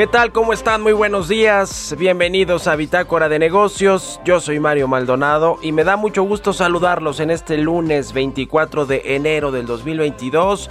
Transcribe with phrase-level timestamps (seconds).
[0.00, 0.32] ¿Qué tal?
[0.32, 0.80] ¿Cómo están?
[0.80, 1.94] Muy buenos días.
[1.98, 4.18] Bienvenidos a Bitácora de Negocios.
[4.24, 9.02] Yo soy Mario Maldonado y me da mucho gusto saludarlos en este lunes 24 de
[9.14, 10.70] enero del 2022.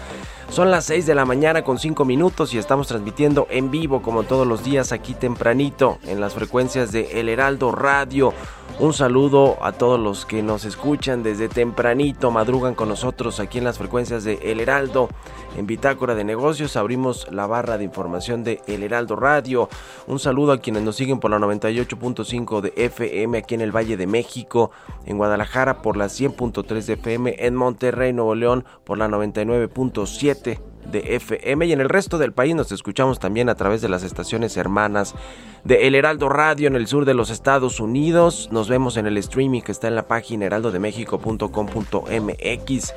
[0.50, 4.24] Son las 6 de la mañana con 5 minutos y estamos transmitiendo en vivo como
[4.24, 8.34] todos los días aquí tempranito en las frecuencias de El Heraldo Radio.
[8.80, 13.66] Un saludo a todos los que nos escuchan desde tempranito, madrugan con nosotros aquí en
[13.66, 15.10] las frecuencias de El Heraldo.
[15.58, 19.68] En Bitácora de Negocios abrimos la barra de información de El Heraldo Radio.
[20.08, 23.98] Un saludo a quienes nos siguen por la 98.5 de FM aquí en el Valle
[23.98, 24.72] de México,
[25.06, 31.16] en Guadalajara por la 100.3 de FM, en Monterrey, Nuevo León por la 99.7 de
[31.16, 34.56] FM y en el resto del país nos escuchamos también a través de las estaciones
[34.58, 35.14] hermanas
[35.64, 38.50] de El Heraldo Radio en el sur de los Estados Unidos.
[38.52, 42.94] Nos vemos en el streaming que está en la página heraldodemexico.com.mx.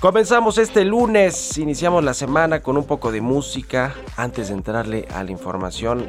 [0.00, 5.22] Comenzamos este lunes, iniciamos la semana con un poco de música antes de entrarle a
[5.24, 6.08] la información,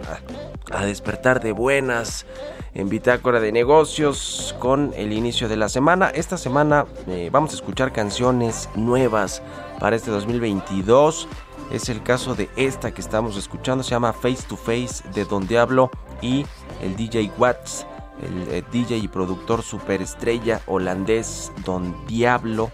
[0.72, 2.25] a, a despertar de buenas
[2.74, 6.09] en Bitácora de Negocios con el inicio de la semana.
[6.09, 9.41] Esta semana eh, vamos a escuchar canciones nuevas
[9.81, 11.28] para este 2022.
[11.72, 15.47] Es el caso de esta que estamos escuchando, se llama Face to Face de Don
[15.47, 15.90] Diablo
[16.22, 16.46] y
[16.81, 17.88] el DJ Watts,
[18.22, 22.69] el, eh, DJ y productor superestrella holandés Don Diablo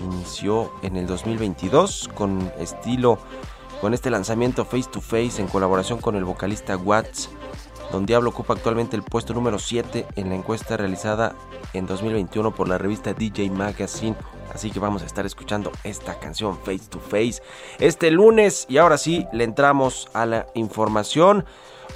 [0.00, 3.18] inició en el 2022 con estilo
[3.80, 7.30] con este lanzamiento Face to Face en colaboración con el vocalista Watts.
[7.90, 11.34] Don Diablo ocupa actualmente el puesto número 7 en la encuesta realizada
[11.72, 14.16] en 2021 por la revista DJ Magazine.
[14.54, 17.42] Así que vamos a estar escuchando esta canción Face to Face
[17.80, 18.66] este lunes.
[18.68, 21.44] Y ahora sí, le entramos a la información.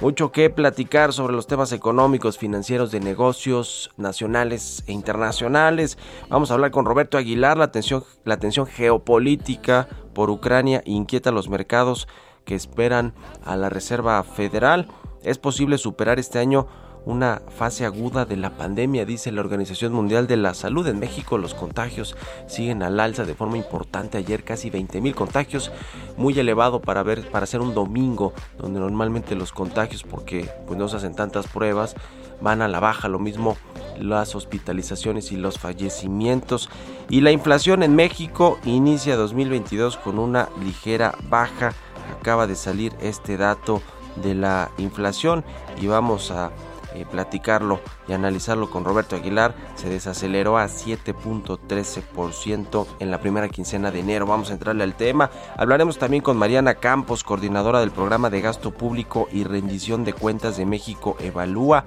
[0.01, 5.97] Mucho que platicar sobre los temas económicos, financieros, de negocios nacionales e internacionales.
[6.29, 7.57] Vamos a hablar con Roberto Aguilar.
[7.57, 12.07] La tensión, la geopolítica por Ucrania inquieta los mercados
[12.45, 14.87] que esperan a la Reserva Federal.
[15.21, 16.67] Es posible superar este año
[17.05, 20.87] una fase aguda de la pandemia, dice la Organización Mundial de la Salud.
[20.87, 22.15] En México los contagios
[22.47, 24.17] siguen al alza de forma importante.
[24.17, 25.71] Ayer casi 20 mil contagios,
[26.17, 30.87] muy elevado para ver para ser un domingo, donde normalmente los contagios, porque pues no
[30.87, 31.95] se hacen tantas pruebas,
[32.41, 33.07] van a la baja.
[33.07, 33.57] Lo mismo
[33.99, 36.69] las hospitalizaciones y los fallecimientos.
[37.09, 41.73] Y la inflación en México inicia 2022 con una ligera baja.
[42.19, 43.81] Acaba de salir este dato
[44.21, 45.43] de la inflación
[45.79, 46.51] y vamos a
[46.99, 53.91] eh, platicarlo y analizarlo con Roberto Aguilar, se desaceleró a 7.13% en la primera quincena
[53.91, 54.25] de enero.
[54.25, 55.29] Vamos a entrarle al tema.
[55.57, 60.57] Hablaremos también con Mariana Campos, coordinadora del programa de gasto público y rendición de cuentas
[60.57, 61.85] de México Evalúa.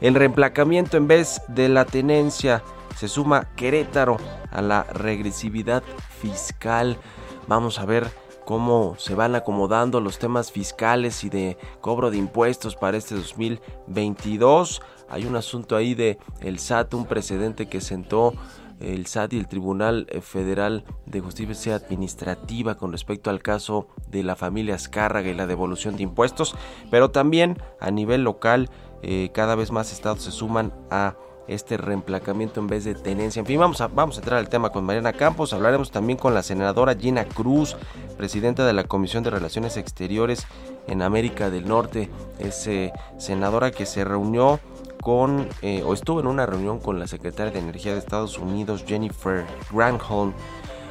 [0.00, 2.62] El reemplacamiento en vez de la tenencia
[2.96, 4.18] se suma Querétaro
[4.50, 5.82] a la regresividad
[6.20, 6.98] fiscal.
[7.46, 8.10] Vamos a ver
[8.50, 14.82] cómo se van acomodando los temas fiscales y de cobro de impuestos para este 2022.
[15.08, 18.34] Hay un asunto ahí de el SAT, un precedente que sentó
[18.80, 24.34] el SAT y el Tribunal Federal de Justicia Administrativa con respecto al caso de la
[24.34, 26.56] familia Azcárraga y la devolución de impuestos,
[26.90, 28.68] pero también a nivel local
[29.02, 31.14] eh, cada vez más estados se suman a
[31.50, 33.40] este reemplacamiento en vez de tenencia.
[33.40, 35.52] En fin, vamos a, vamos a entrar al tema con Mariana Campos.
[35.52, 37.76] Hablaremos también con la senadora Gina Cruz,
[38.16, 40.46] presidenta de la Comisión de Relaciones Exteriores
[40.86, 42.08] en América del Norte.
[42.38, 44.60] Es eh, senadora que se reunió
[45.02, 48.84] con, eh, o estuvo en una reunión con la secretaria de Energía de Estados Unidos,
[48.86, 50.32] Jennifer Granholm,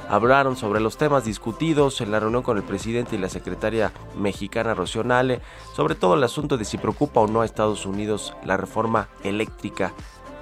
[0.09, 4.73] hablaron sobre los temas discutidos en la reunión con el presidente y la secretaria mexicana
[4.73, 5.39] Rocío Nale,
[5.75, 9.93] sobre todo el asunto de si preocupa o no a Estados Unidos la reforma eléctrica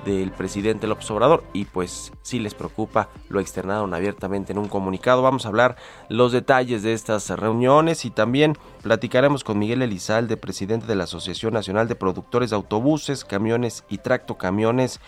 [0.08, 5.22] del presidente López Obrador y pues si les preocupa, lo externaron abiertamente en un comunicado.
[5.22, 5.76] Vamos a hablar
[6.10, 11.54] los detalles de estas reuniones y también platicaremos con Miguel Elizalde, presidente de la Asociación
[11.54, 15.00] Nacional de Productores de Autobuses, Camiones y Tractocamiones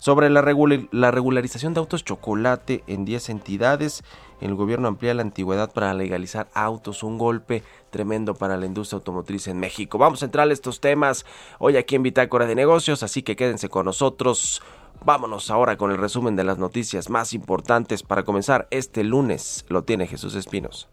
[0.00, 0.42] sobre la,
[0.90, 4.02] la regularización de autos chocolate en 10 entidades.
[4.40, 9.48] El gobierno amplía la antigüedad para legalizar autos, un golpe tremendo para la industria automotriz
[9.48, 9.98] en México.
[9.98, 11.26] Vamos a entrar a estos temas
[11.58, 14.62] hoy aquí en Bitácora de Negocios, así que quédense con nosotros.
[15.04, 19.64] Vámonos ahora con el resumen de las noticias más importantes para comenzar este lunes.
[19.68, 20.88] Lo tiene Jesús Espinos.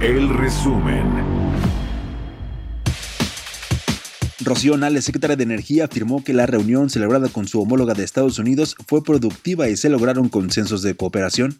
[0.00, 1.29] El resumen.
[4.42, 8.38] Rocío Nale, secretaria de Energía, afirmó que la reunión celebrada con su homóloga de Estados
[8.38, 11.56] Unidos fue productiva y se lograron consensos de cooperación.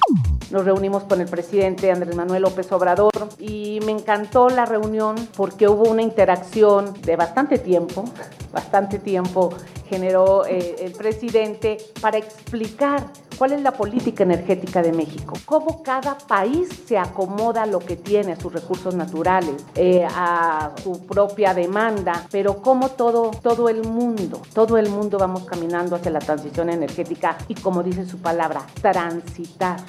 [0.50, 5.68] Nos reunimos con el presidente Andrés Manuel López Obrador y me encantó la reunión porque
[5.68, 8.04] hubo una interacción de bastante tiempo,
[8.52, 9.54] bastante tiempo
[9.90, 16.18] generó eh, el presidente para explicar cuál es la política energética de México, cómo cada
[16.18, 21.54] país se acomoda a lo que tiene, a sus recursos naturales, eh, a su propia
[21.54, 26.68] demanda, pero cómo todo, todo el mundo, todo el mundo vamos caminando hacia la transición
[26.68, 29.80] energética y como dice su palabra, transitar.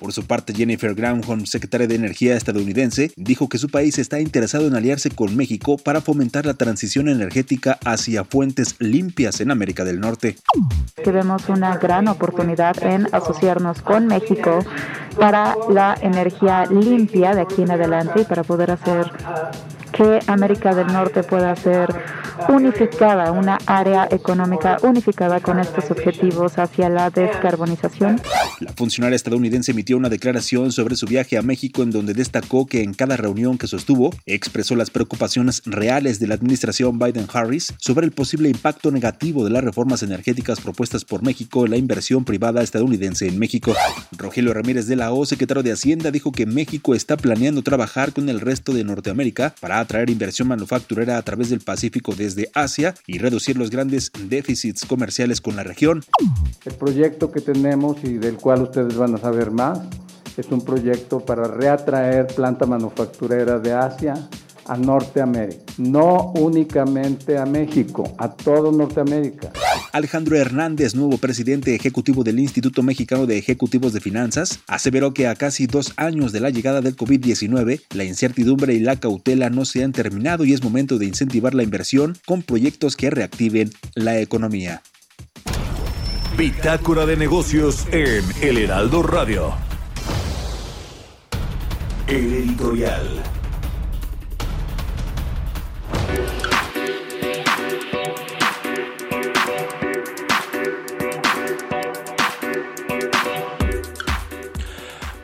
[0.00, 4.66] Por su parte, Jennifer Granholm, secretaria de Energía estadounidense, dijo que su país está interesado
[4.66, 10.00] en aliarse con México para fomentar la transición energética hacia fuentes limpias en América del
[10.00, 10.36] Norte.
[11.02, 14.60] Que vemos una gran oportunidad en asociarnos con México
[15.18, 19.10] para la energía limpia de aquí en adelante y para poder hacer
[19.92, 21.88] que América del Norte pueda ser
[22.48, 28.20] unificada, una área económica unificada con estos objetivos hacia la descarbonización.
[28.60, 32.82] La funcionaria estadounidense emitió una declaración sobre su viaje a México en donde destacó que
[32.82, 38.12] en cada reunión que sostuvo expresó las preocupaciones reales de la administración Biden-Harris sobre el
[38.12, 43.26] posible impacto negativo de las reformas energéticas propuestas por México en la inversión privada estadounidense
[43.26, 43.74] en México.
[44.16, 48.28] Rogelio Ramírez de la O, secretario de Hacienda, dijo que México está planeando trabajar con
[48.28, 53.18] el resto de Norteamérica para atraer inversión manufacturera a través del Pacífico desde Asia y
[53.18, 56.04] reducir los grandes déficits comerciales con la región.
[56.64, 59.80] El proyecto que tenemos y del cual ustedes van a saber más
[60.36, 64.14] es un proyecto para reatraer planta manufacturera de Asia
[64.66, 69.50] a Norteamérica, no únicamente a México, a todo Norteamérica.
[69.92, 75.34] Alejandro Hernández, nuevo presidente ejecutivo del Instituto Mexicano de Ejecutivos de Finanzas, aseveró que a
[75.34, 79.84] casi dos años de la llegada del COVID-19, la incertidumbre y la cautela no se
[79.84, 84.82] han terminado y es momento de incentivar la inversión con proyectos que reactiven la economía.
[86.36, 89.54] Bitácora de negocios en El Heraldo Radio.
[92.06, 93.37] El editorial.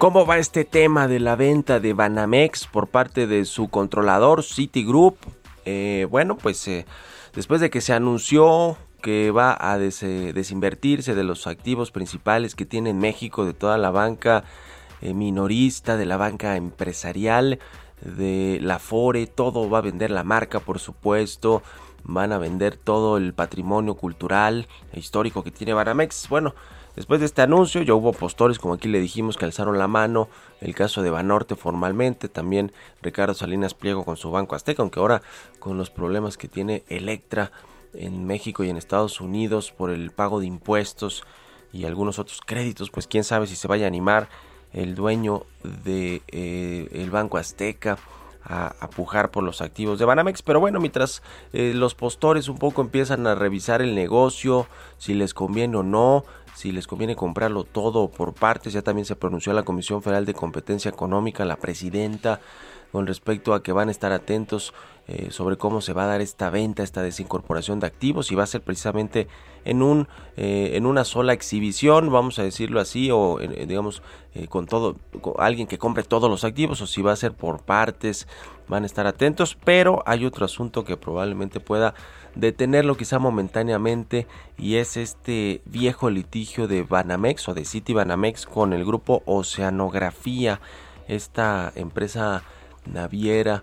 [0.04, 5.16] ¿Cómo va este tema de la venta de Banamex por parte de su controlador Citigroup?
[5.64, 6.84] Eh, bueno, pues eh,
[7.34, 12.66] después de que se anunció que va a des desinvertirse de los activos principales que
[12.66, 14.44] tiene México, de toda la banca
[15.00, 17.58] eh, minorista, de la banca empresarial,
[18.02, 21.62] de la Fore, todo va a vender la marca, por supuesto,
[22.02, 26.28] van a vender todo el patrimonio cultural e histórico que tiene Banamex.
[26.28, 26.54] Bueno,
[26.96, 30.28] Después de este anuncio ya hubo postores, como aquí le dijimos, que alzaron la mano.
[30.60, 32.72] El caso de Banorte formalmente, también
[33.02, 35.22] Ricardo Salinas Pliego con su Banco Azteca, aunque ahora
[35.58, 37.50] con los problemas que tiene Electra
[37.94, 41.24] en México y en Estados Unidos por el pago de impuestos
[41.72, 44.28] y algunos otros créditos, pues quién sabe si se vaya a animar
[44.72, 47.98] el dueño de eh, el Banco Azteca
[48.44, 50.42] a, a, pujar por los activos de Banamex.
[50.42, 51.22] Pero bueno, mientras
[51.52, 54.66] eh, los postores un poco empiezan a revisar el negocio,
[54.98, 56.24] si les conviene o no,
[56.54, 58.72] si les conviene comprarlo todo por partes.
[58.72, 62.40] Ya también se pronunció la Comisión Federal de Competencia Económica, la presidenta,
[62.94, 64.72] con respecto a que van a estar atentos
[65.08, 68.44] eh, sobre cómo se va a dar esta venta, esta desincorporación de activos y va
[68.44, 69.26] a ser precisamente
[69.64, 74.00] en un eh, en una sola exhibición, vamos a decirlo así, o eh, digamos
[74.48, 74.94] con todo
[75.38, 78.28] alguien que compre todos los activos o si va a ser por partes,
[78.68, 81.94] van a estar atentos, pero hay otro asunto que probablemente pueda
[82.36, 88.72] detenerlo quizá momentáneamente y es este viejo litigio de Banamex o de City Banamex con
[88.72, 90.60] el grupo Oceanografía,
[91.08, 92.44] esta empresa
[92.86, 93.62] naviera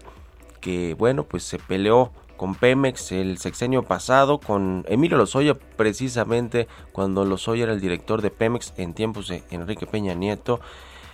[0.59, 2.11] que bueno pues se peleó
[2.41, 8.31] con Pemex el sexenio pasado, con Emilio Lozoya precisamente cuando Lozoya era el director de
[8.31, 10.59] Pemex en tiempos de Enrique Peña Nieto.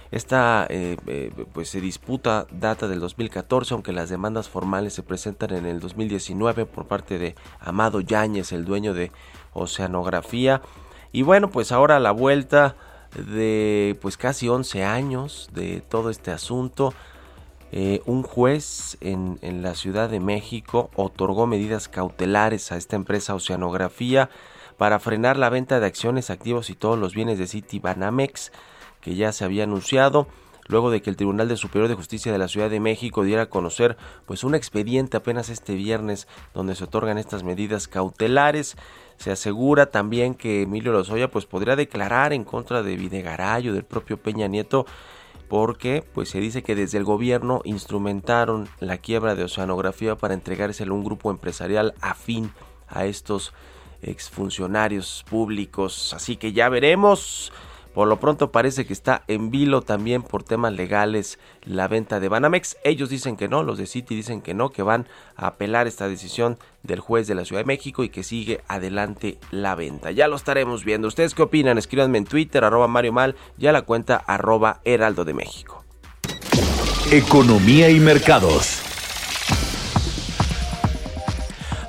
[0.10, 5.54] Esta eh, eh, pues se disputa data del 2014, aunque las demandas formales se presentan
[5.54, 9.12] en el 2019 por parte de Amado Yáñez, el dueño de
[9.52, 10.62] Oceanografía.
[11.12, 12.78] Y bueno, pues ahora la vuelta
[13.16, 16.94] de pues casi 11 años de todo este asunto.
[17.72, 24.30] Eh, un juez en, la Ciudad de México otorgó medidas cautelares a esta empresa Oceanografía
[24.78, 28.52] para frenar la venta de acciones, activos y todos los bienes de City Banamex
[29.02, 30.28] que ya se había anunciado
[30.68, 33.44] luego de que el Tribunal de Superior de Justicia de la Ciudad de México diera
[33.44, 38.76] a conocer pues un expediente apenas este viernes donde se otorgan estas medidas cautelares.
[39.18, 43.84] Se asegura también que Emilio Lozoya pues podría declarar en contra de Videgaray o del
[43.84, 44.86] propio Peña Nieto
[45.48, 50.94] porque pues se dice que desde el gobierno instrumentaron la quiebra de Oceanografía para entregárselo
[50.94, 52.52] a un grupo empresarial afín
[52.88, 53.54] a estos
[54.02, 56.14] exfuncionarios públicos.
[56.14, 57.52] Así que ya veremos
[57.98, 62.30] por lo pronto parece que está en vilo también por temas legales la venta de
[62.30, 62.78] Banamex.
[62.84, 66.08] Ellos dicen que no, los de Citi dicen que no, que van a apelar esta
[66.08, 70.12] decisión del juez de la Ciudad de México y que sigue adelante la venta.
[70.12, 71.08] Ya lo estaremos viendo.
[71.08, 71.80] ¿Ustedes qué opinan?
[71.80, 75.84] Escríbanme en Twitter, arroba Mario Mal, y a la cuenta arroba Heraldo de México.
[77.12, 78.80] Economía y mercados.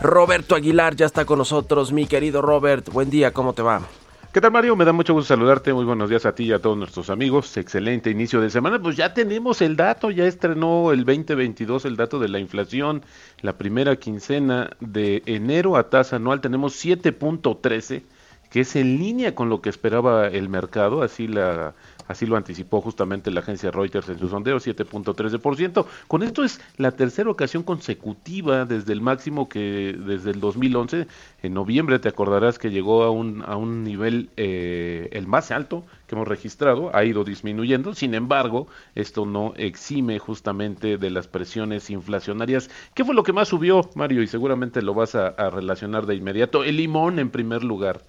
[0.01, 2.89] Roberto Aguilar ya está con nosotros, mi querido Robert.
[2.91, 3.83] Buen día, ¿cómo te va?
[4.31, 4.77] ¿Qué tal Mario?
[4.77, 5.73] Me da mucho gusto saludarte.
[5.73, 7.57] Muy buenos días a ti y a todos nuestros amigos.
[7.57, 8.79] Excelente inicio de semana.
[8.79, 13.03] Pues ya tenemos el dato, ya estrenó el 2022 el dato de la inflación.
[13.41, 18.03] La primera quincena de enero a tasa anual tenemos 7.13,
[18.51, 21.03] que es en línea con lo que esperaba el mercado.
[21.03, 21.75] Así la
[22.09, 25.87] Así lo anticipó justamente la agencia Reuters en su sondeo, 7.13%.
[26.09, 31.07] Con esto es la tercera ocasión consecutiva desde el máximo que desde el 2011,
[31.43, 35.85] en noviembre te acordarás que llegó a un, a un nivel eh, el más alto
[36.07, 41.91] que hemos registrado, ha ido disminuyendo, sin embargo, esto no exime justamente de las presiones
[41.91, 42.71] inflacionarias.
[42.95, 44.23] ¿Qué fue lo que más subió, Mario?
[44.23, 46.65] Y seguramente lo vas a, a relacionar de inmediato.
[46.65, 48.01] El limón en primer lugar.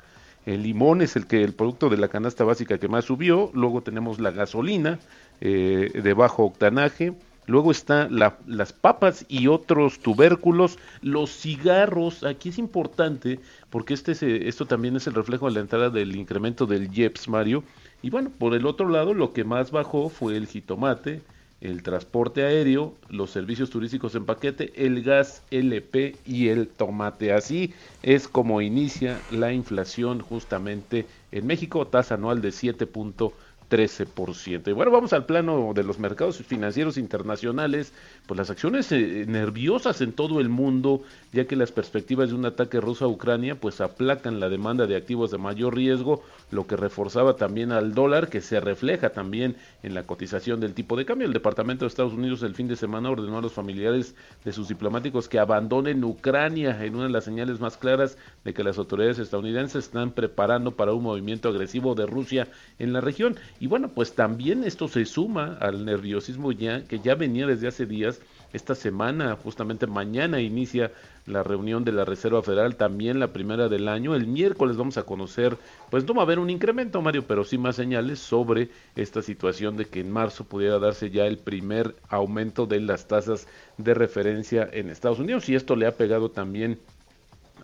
[0.50, 3.52] El limón es el que el producto de la canasta básica que más subió.
[3.54, 4.98] Luego tenemos la gasolina
[5.42, 7.14] eh, de bajo octanaje.
[7.46, 12.24] Luego están las papas y otros tubérculos, los cigarros.
[12.24, 13.40] Aquí es importante
[13.70, 17.64] porque este esto también es el reflejo de la entrada del incremento del IEPS, Mario.
[18.02, 21.22] Y bueno, por el otro lado, lo que más bajó fue el jitomate,
[21.62, 27.34] el transporte aéreo, los servicios turísticos en paquete, el gas LP y el tomate.
[27.34, 33.34] Así es como inicia la inflación justamente en México, tasa anual de 7.5
[33.70, 34.68] 13%.
[34.68, 37.94] Y bueno, vamos al plano de los mercados financieros internacionales,
[38.30, 41.02] pues las acciones eh, nerviosas en todo el mundo,
[41.34, 44.96] ya que las perspectivas de un ataque ruso a Ucrania pues aplacan la demanda de
[44.96, 46.22] activos de mayor riesgo,
[46.52, 50.96] lo que reforzaba también al dólar, que se refleja también en la cotización del tipo
[50.96, 51.26] de cambio.
[51.26, 54.14] El Departamento de Estados Unidos el fin de semana ordenó a los familiares
[54.46, 58.64] de sus diplomáticos que abandonen Ucrania en una de las señales más claras de que
[58.64, 63.38] las autoridades estadounidenses están preparando para un movimiento agresivo de Rusia en la región.
[63.60, 67.88] Y bueno, pues también esto se suma al nerviosismo ya que ya venía desde hace
[67.88, 68.19] días.
[68.52, 70.92] Esta semana, justamente mañana, inicia
[71.28, 74.16] la reunión de la Reserva Federal, también la primera del año.
[74.16, 75.56] El miércoles vamos a conocer,
[75.92, 79.78] pues no va a haber un incremento, Mario, pero sí más señales sobre esta situación
[79.78, 84.68] de que en marzo pudiera darse ya el primer aumento de las tasas de referencia
[84.72, 85.48] en Estados Unidos.
[85.48, 86.80] Y esto le ha pegado también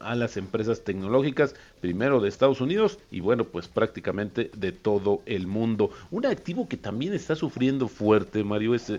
[0.05, 5.47] a las empresas tecnológicas, primero de Estados Unidos y bueno, pues prácticamente de todo el
[5.47, 5.89] mundo.
[6.11, 8.91] Un activo que también está sufriendo fuerte, Mario, es,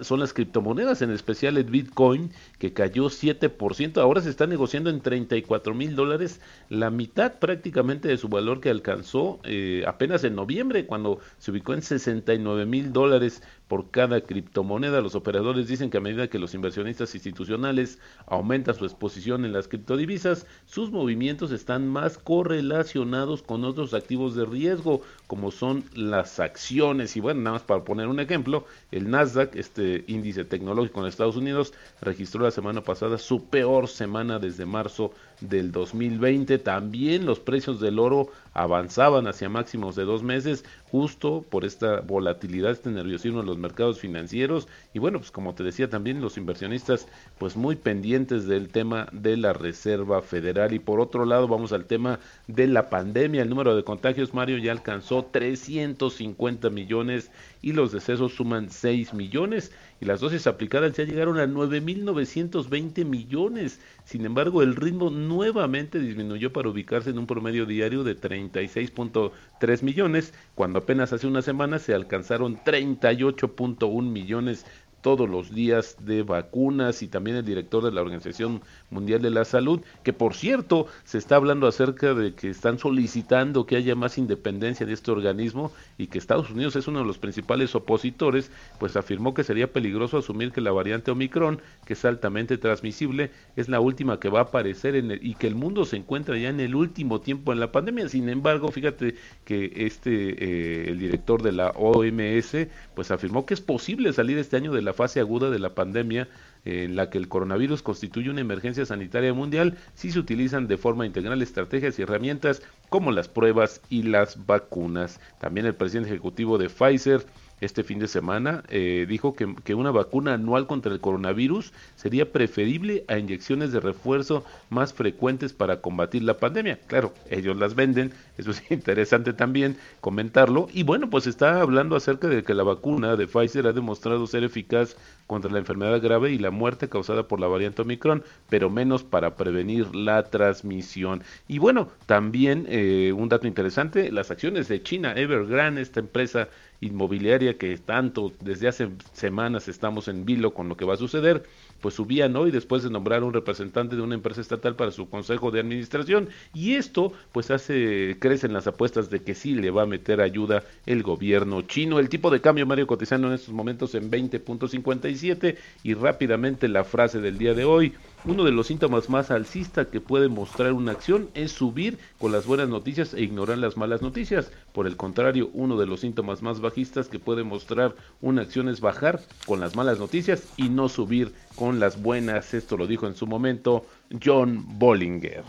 [0.00, 5.00] son las criptomonedas, en especial el Bitcoin, que cayó 7%, ahora se está negociando en
[5.00, 10.86] 34 mil dólares, la mitad prácticamente de su valor que alcanzó eh, apenas en noviembre,
[10.86, 15.00] cuando se ubicó en 69 mil dólares por cada criptomoneda.
[15.00, 19.68] Los operadores dicen que a medida que los inversionistas institucionales aumentan su exposición en las
[19.68, 27.16] criptodivisas, sus movimientos están más correlacionados con otros activos de riesgo, como son las acciones.
[27.16, 31.36] Y bueno, nada más para poner un ejemplo, el Nasdaq, este índice tecnológico en Estados
[31.36, 36.58] Unidos, registró la semana pasada su peor semana desde marzo del 2020.
[36.58, 42.72] También los precios del oro avanzaban hacia máximos de dos meses, justo por esta volatilidad,
[42.72, 44.68] este nerviosismo en los mercados financieros.
[44.92, 47.06] Y bueno, pues como te decía también, los inversionistas
[47.38, 50.72] pues muy pendientes del tema de la Reserva Federal.
[50.72, 53.42] Y por otro lado, vamos al tema de la pandemia.
[53.42, 57.30] El número de contagios, Mario, ya alcanzó 350 millones
[57.62, 59.72] y los decesos suman 6 millones.
[60.00, 63.80] y las dosis aplicadas ya llegaron a 9.920 millones.
[64.04, 70.32] Sin embargo, el ritmo nuevamente disminuyó para ubicarse en un promedio diario de 36.3 millones,
[70.54, 74.64] cuando apenas hace una semana se alcanzaron 38.1 millones
[75.02, 79.44] todos los días de vacunas y también el director de la Organización Mundial de la
[79.44, 84.18] Salud, que por cierto se está hablando acerca de que están solicitando que haya más
[84.18, 88.96] independencia de este organismo y que Estados Unidos es uno de los principales opositores, pues
[88.96, 93.80] afirmó que sería peligroso asumir que la variante Omicron, que es altamente transmisible, es la
[93.80, 96.60] última que va a aparecer en el, y que el mundo se encuentra ya en
[96.60, 98.08] el último tiempo en la pandemia.
[98.08, 99.14] Sin embargo, fíjate
[99.44, 104.56] que este eh, el director de la OMS pues afirmó que es posible salir este
[104.56, 106.28] año de la fase aguda de la pandemia
[106.64, 111.06] en la que el coronavirus constituye una emergencia sanitaria mundial si se utilizan de forma
[111.06, 115.20] integral estrategias y herramientas como las pruebas y las vacunas.
[115.40, 117.24] También el presidente ejecutivo de Pfizer
[117.60, 122.32] este fin de semana eh, dijo que, que, una vacuna anual contra el coronavirus sería
[122.32, 126.78] preferible a inyecciones de refuerzo más frecuentes para combatir la pandemia.
[126.86, 130.68] Claro, ellos las venden, eso es interesante también comentarlo.
[130.72, 134.44] Y bueno, pues está hablando acerca de que la vacuna de Pfizer ha demostrado ser
[134.44, 139.04] eficaz contra la enfermedad grave y la muerte causada por la variante Omicron, pero menos
[139.04, 141.22] para prevenir la transmisión.
[141.46, 146.48] Y bueno, también eh, un dato interesante, las acciones de China, Evergrande, esta empresa
[146.80, 151.44] inmobiliaria que tanto desde hace semanas estamos en vilo con lo que va a suceder,
[151.80, 155.50] pues subían hoy después de nombrar un representante de una empresa estatal para su consejo
[155.50, 156.28] de administración.
[156.54, 160.62] Y esto pues hace crecen las apuestas de que sí le va a meter ayuda
[160.86, 161.98] el gobierno chino.
[161.98, 167.20] El tipo de cambio Mario cotizando en estos momentos en 20.57 y rápidamente la frase
[167.20, 167.94] del día de hoy,
[168.24, 172.46] uno de los síntomas más alcista que puede mostrar una acción es subir con las
[172.46, 174.52] buenas noticias e ignorar las malas noticias.
[174.72, 178.80] Por el contrario, uno de los síntomas más bajistas que puede mostrar una acción es
[178.80, 182.52] bajar con las malas noticias y no subir con las buenas.
[182.52, 183.86] Esto lo dijo en su momento
[184.22, 185.44] John Bollinger.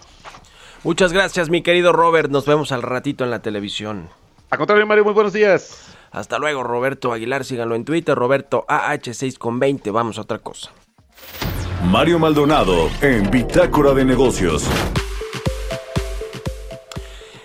[0.84, 2.32] Muchas gracias, mi querido Robert.
[2.32, 4.10] Nos vemos al ratito en la televisión.
[4.50, 5.96] A contrario, Mario, muy buenos días.
[6.12, 7.46] Hasta luego, Roberto Aguilar.
[7.46, 9.92] Síganlo en Twitter, Roberto AH6 con 20.
[9.92, 10.72] Vamos a otra cosa.
[11.84, 14.68] Mario Maldonado en Bitácora de Negocios.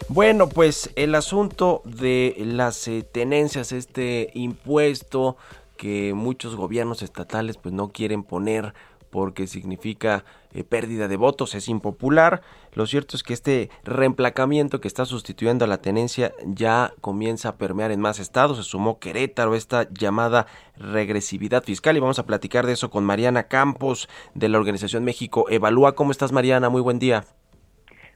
[0.08, 5.36] Bueno, pues el asunto de las eh, tenencias, este impuesto
[5.76, 8.74] que muchos gobiernos estatales pues no quieren poner
[9.10, 10.24] porque significa
[10.56, 12.40] eh, pérdida de votos, es impopular.
[12.72, 17.56] Lo cierto es que este reemplacamiento que está sustituyendo a la tenencia ya comienza a
[17.58, 18.56] permear en más estados.
[18.56, 20.46] Se sumó Querétaro, esta llamada
[20.78, 21.98] regresividad fiscal.
[21.98, 25.94] Y vamos a platicar de eso con Mariana Campos de la Organización México Evalúa.
[25.94, 26.70] ¿Cómo estás, Mariana?
[26.70, 27.24] Muy buen día.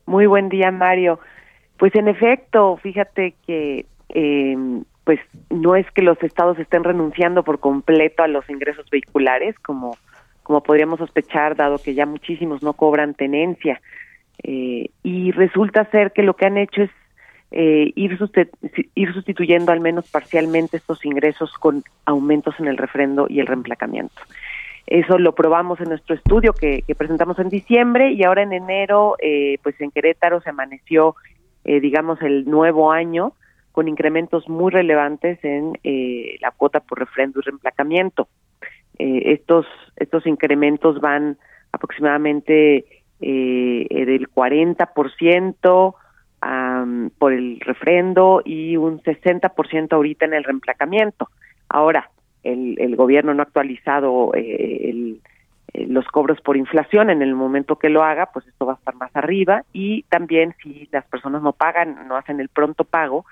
[0.07, 1.21] Muy buen día, Mario.
[1.79, 4.57] Pues en efecto, fíjate que eh,
[5.05, 9.97] pues no es que los estados estén renunciando por completo a los ingresos vehiculares, como
[10.51, 13.81] como podríamos sospechar, dado que ya muchísimos no cobran tenencia.
[14.43, 16.91] Eh, y resulta ser que lo que han hecho es
[17.53, 18.19] eh, ir,
[18.97, 24.21] ir sustituyendo al menos parcialmente estos ingresos con aumentos en el refrendo y el reemplacamiento.
[24.89, 29.59] Eso lo probamos en nuestro estudio que, presentamos en diciembre y ahora en enero, eh,
[29.63, 31.15] pues en Querétaro se amaneció,
[31.65, 33.35] eh, digamos, el nuevo año
[33.71, 38.27] con incrementos muy relevantes en eh, la cuota por refrendo y reemplacamiento.
[39.01, 41.37] Eh, estos estos incrementos van
[41.73, 42.85] aproximadamente
[43.21, 45.95] eh, del 40%
[46.43, 51.29] um, por el refrendo y un 60% ahorita en el reemplacamiento.
[51.69, 52.11] Ahora,
[52.43, 55.21] el, el gobierno no ha actualizado eh, el,
[55.73, 58.77] eh, los cobros por inflación en el momento que lo haga, pues esto va a
[58.77, 63.25] estar más arriba y también si las personas no pagan, no hacen el pronto pago,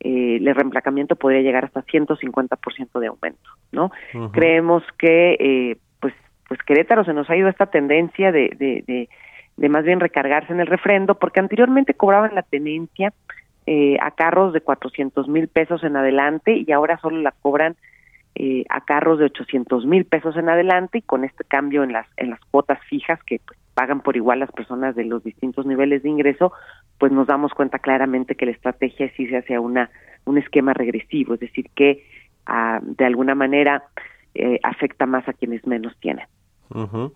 [0.00, 3.90] eh, el reemplacamiento podría llegar hasta 150% de aumento, ¿no?
[4.32, 6.14] Creemos que eh, pues
[6.48, 9.08] pues Querétaro se nos ha ido esta tendencia de, de, de,
[9.56, 13.12] de, más bien recargarse en el refrendo, porque anteriormente cobraban la tenencia
[13.66, 17.76] eh, a carros de 400 mil pesos en adelante y ahora solo la cobran
[18.34, 22.06] eh, a carros de 800 mil pesos en adelante y con este cambio en las
[22.16, 26.02] en las cuotas fijas que pues, pagan por igual las personas de los distintos niveles
[26.02, 26.52] de ingreso,
[26.98, 29.90] pues nos damos cuenta claramente que la estrategia sí se hace una
[30.26, 32.04] un esquema regresivo, es decir, que
[32.48, 33.84] uh, de alguna manera
[34.34, 36.26] eh, afecta más a quienes menos tienen.
[36.74, 37.10] Uh.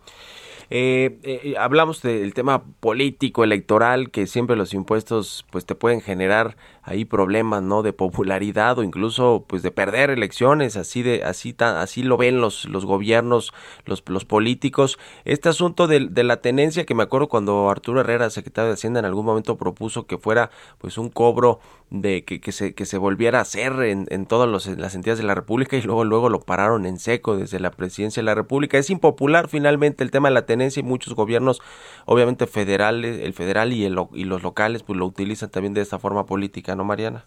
[0.70, 7.04] Eh, hablamos del tema político, electoral, que siempre los impuestos pues te pueden generar ahí
[7.04, 7.82] problemas, ¿no?
[7.82, 12.64] De popularidad o incluso pues de perder elecciones, así de así así lo ven los
[12.66, 13.52] los gobiernos,
[13.84, 14.98] los los políticos.
[15.26, 19.00] Este asunto de, de la tenencia que me acuerdo cuando Arturo Herrera, secretario de Hacienda,
[19.00, 22.98] en algún momento propuso que fuera pues un cobro de que, que se que se
[22.98, 26.28] volviera a hacer en, en todas los, las entidades de la República y luego luego
[26.30, 28.78] lo pararon en seco desde la presidencia de la República.
[28.78, 31.60] Es impopular finalmente el tema de la tenencia y muchos gobiernos,
[32.06, 35.98] obviamente federales, el federal y, el, y los locales, pues lo utilizan también de esta
[35.98, 37.26] forma política, ¿no, Mariana?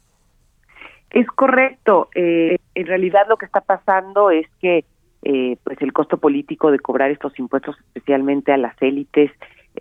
[1.10, 2.10] Es correcto.
[2.16, 4.86] Eh, en realidad lo que está pasando es que
[5.24, 9.32] eh, pues el costo político de cobrar estos impuestos, especialmente a las élites,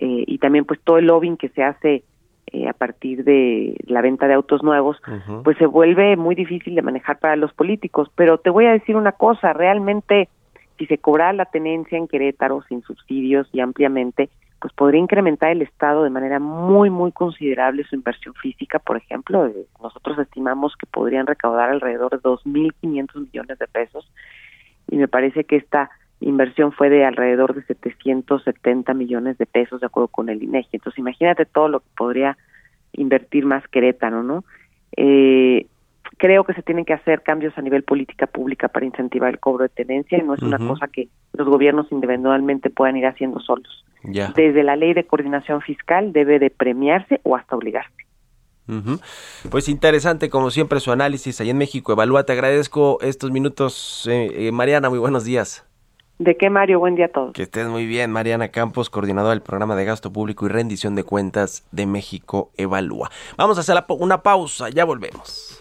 [0.00, 2.04] eh, y también pues todo el lobbying que se hace
[2.52, 4.96] eh, a partir de la venta de autos nuevos,
[5.42, 8.08] pues se vuelve muy difícil de manejar para los políticos.
[8.14, 10.28] Pero te voy a decir una cosa, realmente
[10.78, 14.28] si se cobrara la tenencia en Querétaro sin subsidios y ampliamente,
[14.60, 19.52] pues podría incrementar el Estado de manera muy, muy considerable su inversión física, por ejemplo.
[19.82, 24.10] Nosotros estimamos que podrían recaudar alrededor de 2.500 millones de pesos
[24.88, 29.86] y me parece que esta inversión fue de alrededor de 770 millones de pesos de
[29.86, 30.70] acuerdo con el INEGI.
[30.72, 32.38] Entonces, imagínate todo lo que podría
[32.92, 34.44] invertir más Querétaro, ¿no?
[34.96, 35.66] Eh,
[36.16, 39.64] creo que se tienen que hacer cambios a nivel política pública para incentivar el cobro
[39.64, 43.84] de tenencia y no es una cosa que los gobiernos individualmente puedan ir haciendo solos.
[44.02, 44.32] Ya.
[44.34, 47.92] Desde la ley de coordinación fiscal debe de premiarse o hasta obligarse.
[49.50, 51.92] Pues interesante, como siempre, su análisis ahí en México.
[51.92, 54.08] Evalúa, te agradezco estos minutos.
[54.10, 55.64] eh, eh, Mariana, muy buenos días.
[56.18, 56.80] ¿De qué, Mario?
[56.80, 57.32] Buen día a todos.
[57.32, 61.04] Que estés muy bien, Mariana Campos, coordinadora del programa de gasto público y rendición de
[61.04, 63.10] cuentas de México Evalúa.
[63.36, 65.60] Vamos a hacer una pausa, ya volvemos.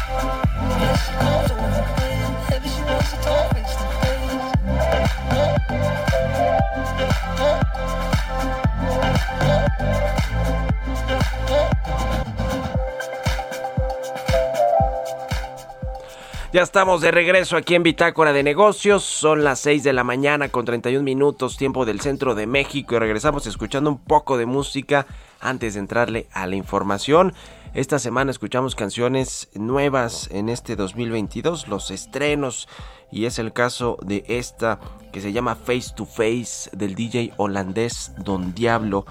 [16.53, 19.05] Ya estamos de regreso aquí en Bitácora de Negocios.
[19.05, 22.93] Son las 6 de la mañana con 31 minutos, tiempo del centro de México.
[22.93, 25.07] Y regresamos escuchando un poco de música
[25.39, 27.33] antes de entrarle a la información.
[27.73, 32.67] Esta semana escuchamos canciones nuevas en este 2022, los estrenos.
[33.13, 34.81] Y es el caso de esta
[35.13, 39.05] que se llama Face to Face del DJ holandés Don Diablo,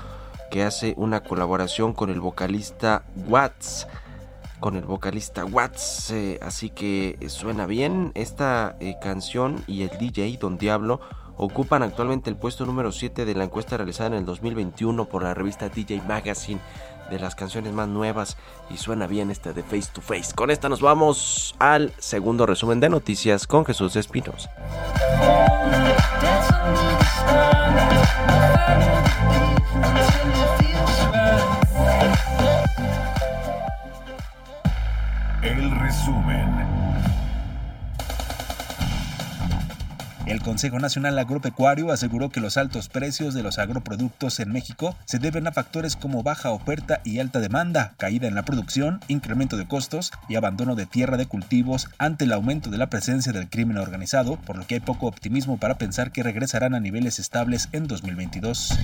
[0.50, 3.87] que hace una colaboración con el vocalista Watts
[4.61, 6.11] con el vocalista Watts.
[6.12, 8.12] eh, así que suena bien.
[8.14, 11.01] Esta eh, canción y el DJ Don Diablo
[11.37, 15.35] ocupan actualmente el puesto número 7 de la encuesta realizada en el 2021 por la
[15.35, 16.61] revista DJ Magazine
[17.11, 18.37] de las canciones más nuevas
[18.70, 20.35] y suena bien esta de Face to Face.
[20.35, 24.49] Con esta nos vamos al segundo resumen de noticias con Jesús Espinos.
[35.42, 36.89] El resumen.
[40.26, 45.18] El Consejo Nacional Agropecuario aseguró que los altos precios de los agroproductos en México se
[45.18, 49.66] deben a factores como baja oferta y alta demanda, caída en la producción, incremento de
[49.66, 53.78] costos y abandono de tierra de cultivos ante el aumento de la presencia del crimen
[53.78, 57.87] organizado, por lo que hay poco optimismo para pensar que regresarán a niveles estables en
[57.87, 58.78] 2022.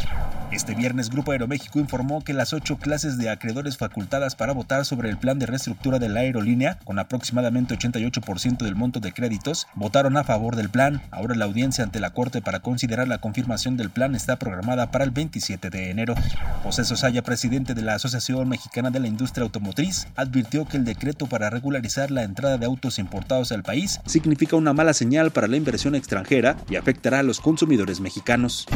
[0.52, 5.10] Este viernes Grupo Aeroméxico informó que las ocho clases de acreedores facultadas para votar sobre
[5.10, 10.16] el plan de reestructura de la aerolínea, con aproximadamente 88% del monto de créditos, votaron
[10.16, 11.02] a favor del plan.
[11.10, 15.04] Ahora la audiencia ante la Corte para considerar la confirmación del plan está programada para
[15.04, 16.14] el 27 de enero.
[16.62, 21.26] José Sosaya, presidente de la Asociación Mexicana de la Industria Automotriz, advirtió que el decreto
[21.26, 25.56] para regularizar la entrada de autos importados al país significa una mala señal para la
[25.56, 28.66] inversión extranjera y afectará a los consumidores mexicanos.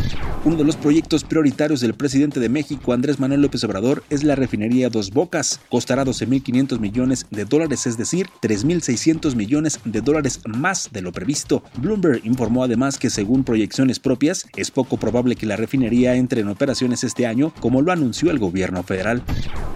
[0.45, 4.35] Uno de los proyectos prioritarios del presidente de México, Andrés Manuel López Obrador, es la
[4.35, 5.61] refinería Dos Bocas.
[5.69, 11.63] Costará 12.500 millones de dólares, es decir, 3.600 millones de dólares más de lo previsto.
[11.77, 12.21] Bloomberg
[12.65, 17.27] además que según proyecciones propias, es poco probable que la refinería entre en operaciones este
[17.27, 19.23] año, como lo anunció el gobierno federal.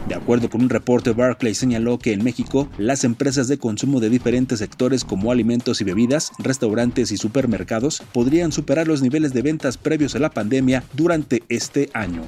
[0.09, 4.11] De acuerdo con un reporte, Barclay señaló que en México, las empresas de consumo de
[4.11, 9.77] diferentes sectores como alimentos y bebidas, restaurantes y supermercados podrían superar los niveles de ventas
[9.77, 12.23] previos a la pandemia durante este año.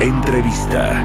[0.00, 1.04] Entrevista.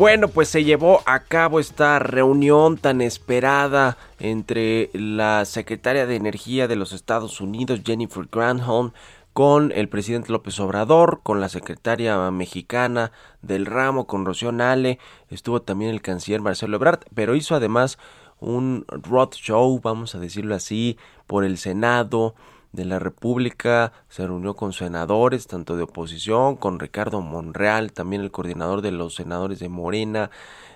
[0.00, 6.66] Bueno, pues se llevó a cabo esta reunión tan esperada entre la secretaria de Energía
[6.66, 8.92] de los Estados Unidos, Jennifer Granholm,
[9.34, 15.60] con el presidente López Obrador, con la secretaria mexicana del ramo, con Rocío Nale, estuvo
[15.60, 17.98] también el canciller Marcelo Ebrard, pero hizo además
[18.38, 22.34] un road show, vamos a decirlo así, por el Senado,
[22.72, 28.30] de la República, se reunió con senadores, tanto de oposición, con Ricardo Monreal, también el
[28.30, 30.30] coordinador de los senadores de Morena,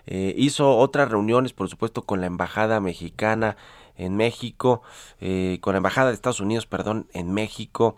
[0.06, 3.56] eh, hizo otras reuniones, por supuesto, con la Embajada Mexicana
[3.96, 4.82] en México,
[5.20, 7.96] eh, con la Embajada de Estados Unidos, perdón, en México,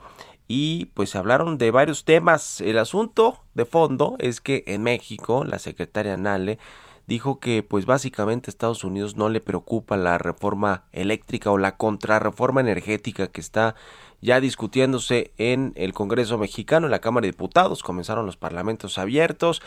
[0.48, 2.60] y pues se hablaron de varios temas.
[2.60, 6.58] El asunto de fondo es que en México, la secretaria Nale,
[7.06, 12.60] dijo que pues básicamente Estados Unidos no le preocupa la reforma eléctrica o la contrarreforma
[12.60, 13.74] energética que está
[14.20, 19.62] ya discutiéndose en el Congreso mexicano, en la Cámara de Diputados, comenzaron los parlamentos abiertos.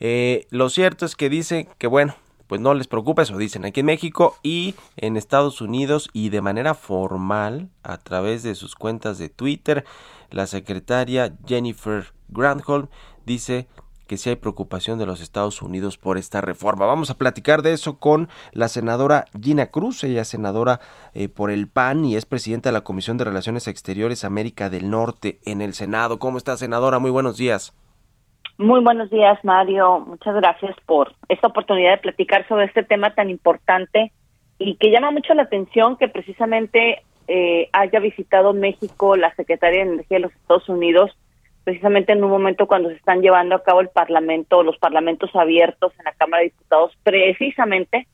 [0.00, 2.14] Eh, lo cierto es que dice que bueno,
[2.46, 6.42] pues no les preocupa eso, dicen aquí en México y en Estados Unidos y de
[6.42, 9.84] manera formal a través de sus cuentas de Twitter,
[10.30, 12.88] la secretaria Jennifer Granholm
[13.24, 13.66] dice
[14.06, 16.86] que sí hay preocupación de los Estados Unidos por esta reforma.
[16.86, 20.80] Vamos a platicar de eso con la senadora Gina Cruz, ella es senadora
[21.14, 24.90] eh, por el PAN y es presidenta de la Comisión de Relaciones Exteriores América del
[24.90, 26.18] Norte en el Senado.
[26.18, 26.98] ¿Cómo está, senadora?
[26.98, 27.74] Muy buenos días.
[28.58, 30.00] Muy buenos días, Mario.
[30.00, 34.12] Muchas gracias por esta oportunidad de platicar sobre este tema tan importante
[34.58, 39.92] y que llama mucho la atención que precisamente eh, haya visitado México la Secretaría de
[39.92, 41.10] Energía de los Estados Unidos
[41.66, 45.92] precisamente en un momento cuando se están llevando a cabo el Parlamento, los parlamentos abiertos
[45.98, 48.06] en la Cámara de Diputados, precisamente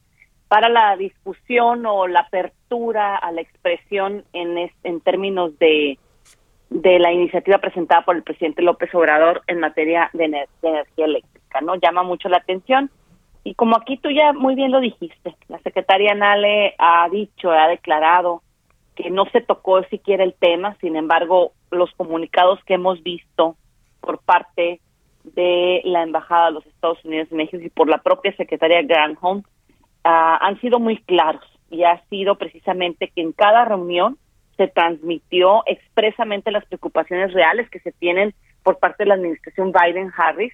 [0.48, 5.98] para la discusión o la apertura a la expresión en, en términos de,
[6.70, 11.60] de la iniciativa presentada por el presidente López Obrador en materia de, de energía eléctrica,
[11.60, 11.74] ¿no?
[11.74, 12.90] Llama mucho la atención.
[13.44, 17.68] Y como aquí tú ya muy bien lo dijiste, la secretaria Nale ha dicho, ha
[17.68, 18.40] declarado
[18.94, 23.56] que no se tocó siquiera el tema, sin embargo, los comunicados que hemos visto
[24.00, 24.80] por parte
[25.24, 29.38] de la Embajada de los Estados Unidos en México y por la propia secretaria Granholm
[29.38, 29.42] uh,
[30.04, 31.44] han sido muy claros.
[31.70, 34.18] Y ha sido precisamente que en cada reunión
[34.58, 40.52] se transmitió expresamente las preocupaciones reales que se tienen por parte de la administración Biden-Harris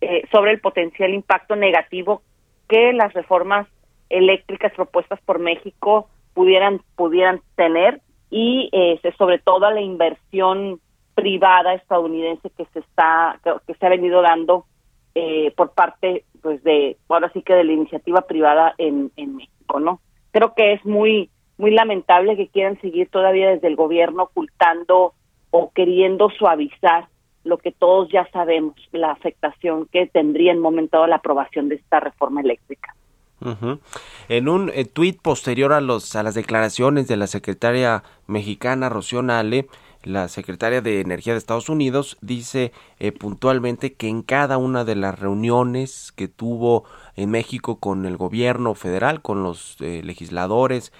[0.00, 2.22] eh, sobre el potencial impacto negativo
[2.68, 3.68] que las reformas
[4.08, 10.78] eléctricas propuestas por México pudieran pudieran tener y eh, sobre todo a la inversión
[11.14, 14.66] privada estadounidense que se está que, se ha venido dando
[15.14, 19.80] eh, por parte pues de ahora sí que de la iniciativa privada en, en México
[19.80, 25.14] no creo que es muy muy lamentable que quieran seguir todavía desde el gobierno ocultando
[25.50, 27.08] o queriendo suavizar
[27.44, 31.98] lo que todos ya sabemos la afectación que tendría en momento la aprobación de esta
[31.98, 32.94] reforma eléctrica
[34.28, 39.22] en un eh, tuit posterior a, los, a las declaraciones de la secretaria mexicana Rocío
[39.22, 39.66] Nale,
[40.06, 44.94] la secretaria de Energía de Estados Unidos dice eh, puntualmente que en cada una de
[44.94, 46.84] las reuniones que tuvo
[47.16, 50.92] en México con el gobierno federal, con los eh, legisladores,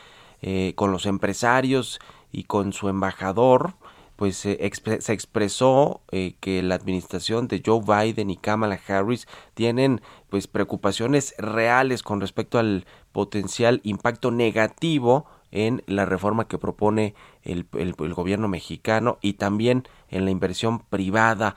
[0.42, 2.00] eh, con los empresarios
[2.32, 3.74] y con su embajador,
[4.16, 6.00] pues se expresó
[6.40, 10.00] que la administración de Joe Biden y Kamala Harris tienen
[10.30, 17.66] pues preocupaciones reales con respecto al potencial impacto negativo en la reforma que propone el,
[17.72, 21.56] el, gobierno mexicano y también en la inversión privada.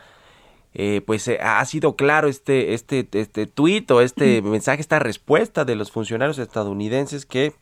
[0.74, 5.66] Eh, pues eh, ha sido claro este este este tuit o este mensaje esta respuesta
[5.66, 7.56] de los funcionarios estadounidenses que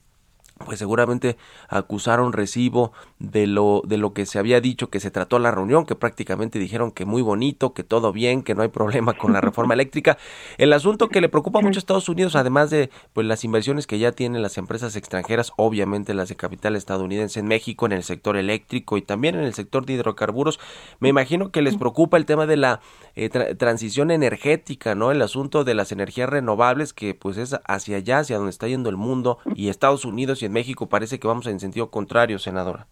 [0.66, 1.38] pues seguramente
[1.70, 5.86] acusaron recibo de lo de lo que se había dicho que se trató la reunión,
[5.86, 9.42] que prácticamente dijeron que muy bonito, que todo bien, que no hay problema con la
[9.42, 10.18] reforma eléctrica.
[10.58, 14.00] El asunto que le preocupa mucho a Estados Unidos, además de pues las inversiones que
[14.00, 18.38] ya tienen las empresas extranjeras, obviamente las de capital estadounidense en México en el sector
[18.38, 20.60] eléctrico y también en el sector de hidrocarburos,
[21.00, 22.82] me imagino que les preocupa el tema de la
[23.16, 25.12] eh, transición energética, ¿no?
[25.12, 28.90] El asunto de las energías renovables que pues es hacia allá, hacia donde está yendo
[28.90, 32.88] el mundo y Estados Unidos y en México parece que vamos en sentido contrario, senadora.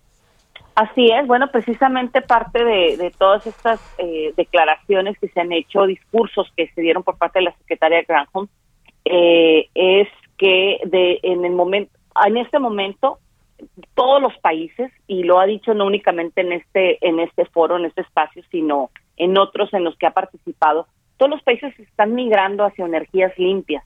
[0.75, 6.51] Así es, bueno, precisamente parte de, todas estas eh, declaraciones que se han hecho, discursos
[6.55, 8.49] que se dieron por parte de la secretaria Granholm,
[9.05, 13.19] eh, es que de en el momento, en este momento,
[13.93, 17.85] todos los países y lo ha dicho no únicamente en este en este foro, en
[17.85, 22.65] este espacio, sino en otros en los que ha participado, todos los países están migrando
[22.65, 23.85] hacia energías limpias,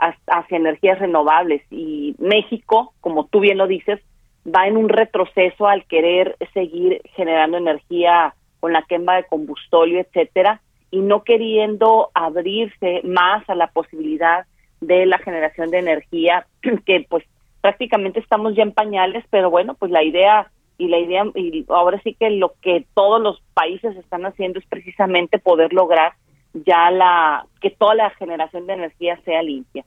[0.00, 1.62] hacia energías renovables.
[1.70, 4.00] Y México, como tú bien lo dices,
[4.46, 10.60] va en un retroceso al querer seguir generando energía con la quema de combustorio, etcétera,
[10.90, 14.46] y no queriendo abrirse más a la posibilidad
[14.80, 16.46] de la generación de energía
[16.86, 17.24] que pues
[17.60, 22.00] prácticamente estamos ya en pañales, pero bueno, pues la idea y la idea y ahora
[22.02, 26.14] sí que lo que todos los países están haciendo es precisamente poder lograr
[26.54, 29.84] ya la que toda la generación de energía sea limpia.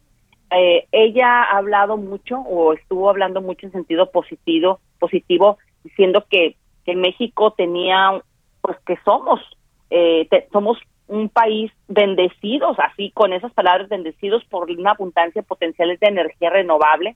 [0.51, 6.55] Eh, ella ha hablado mucho o estuvo hablando mucho en sentido positivo, positivo diciendo que,
[6.85, 8.21] que México tenía,
[8.61, 9.39] pues que somos,
[9.89, 15.99] eh, somos un país bendecidos, así con esas palabras bendecidos por una abundancia de potenciales
[15.99, 17.15] de energía renovable,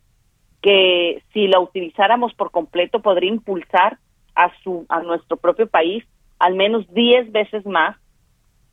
[0.62, 3.98] que si la utilizáramos por completo podría impulsar
[4.36, 6.04] a su a nuestro propio país
[6.40, 7.96] al menos 10 veces más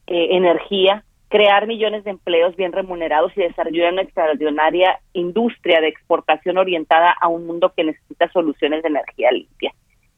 [0.06, 6.58] eh, energía crear millones de empleos bien remunerados y desarrollar una extraordinaria industria de exportación
[6.58, 9.72] orientada a un mundo que necesita soluciones de energía limpia.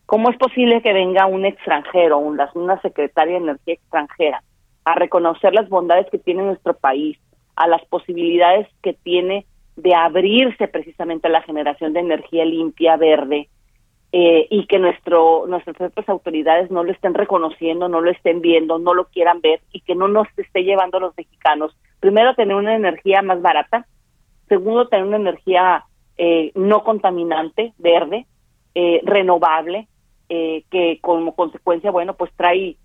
[0.05, 4.43] ¿Cómo es posible que venga un extranjero, una secretaria de energía extranjera,
[4.85, 7.19] a reconocer las bondades que tiene nuestro país,
[7.57, 9.47] a las posibilidades que tiene
[9.77, 13.49] de abrirse precisamente a la generación de energía limpia, verde,
[14.13, 18.79] eh, y que nuestro, nuestras propias autoridades no lo estén reconociendo, no lo estén viendo,
[18.79, 22.77] no lo quieran ver y que no nos esté llevando los mexicanos, primero, tener una
[22.77, 23.87] energía más barata,
[24.49, 25.85] segundo, tener una energía
[26.19, 28.27] eh, no contaminante, verde,
[28.75, 29.89] eh, renovable,
[30.29, 32.77] que como consecuencia, bueno, pues trae,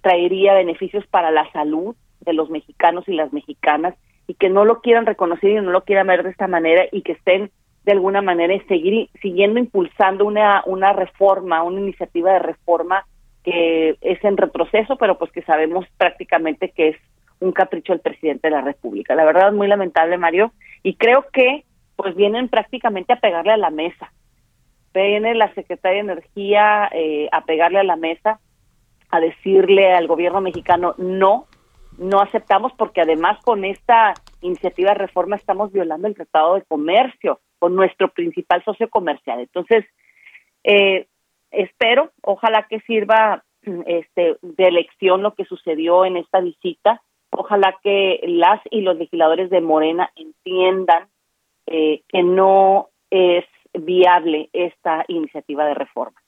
[0.00, 3.94] traería beneficios para la salud de los mexicanos y las mexicanas
[4.26, 7.02] y que no lo quieran reconocer y no lo quieran ver de esta manera y
[7.02, 7.50] que estén
[7.84, 13.04] de alguna manera seguir siguiendo impulsando una una reforma, una iniciativa de reforma
[13.44, 16.96] que es en retroceso, pero pues que sabemos prácticamente que es
[17.40, 19.14] un capricho del presidente de la República.
[19.14, 21.64] La verdad es muy lamentable, Mario, y creo que
[21.96, 24.12] pues vienen prácticamente a pegarle a la mesa.
[24.94, 28.38] Viene la Secretaría de Energía eh, a pegarle a la mesa,
[29.10, 31.46] a decirle al gobierno mexicano no,
[31.98, 37.40] no aceptamos porque además con esta iniciativa de reforma estamos violando el Tratado de Comercio
[37.58, 39.40] con nuestro principal socio comercial.
[39.40, 39.84] Entonces,
[40.64, 41.06] eh,
[41.50, 43.44] espero, ojalá que sirva
[43.86, 47.02] este, de lección lo que sucedió en esta visita.
[47.30, 51.08] Ojalá que las y los legisladores de Morena entiendan
[51.66, 56.20] eh, que no es viable esta iniciativa de reforma.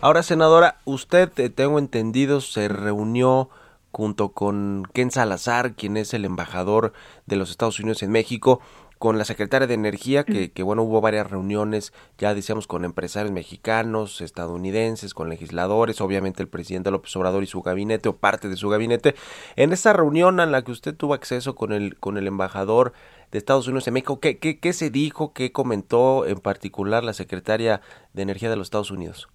[0.00, 3.50] Ahora, senadora, usted, eh, tengo entendido, se reunió
[3.92, 6.92] junto con Ken Salazar, quien es el embajador
[7.26, 8.60] de los Estados Unidos en México,
[9.02, 13.32] con la secretaria de Energía, que, que, bueno, hubo varias reuniones, ya decíamos, con empresarios
[13.32, 18.56] mexicanos, estadounidenses, con legisladores, obviamente el presidente López Obrador y su gabinete o parte de
[18.56, 19.16] su gabinete.
[19.56, 22.92] En esa reunión a la que usted tuvo acceso con el, con el embajador
[23.32, 27.12] de Estados Unidos en México, ¿qué, qué, qué se dijo, qué comentó en particular la
[27.12, 27.80] secretaria
[28.12, 29.28] de Energía de los Estados Unidos?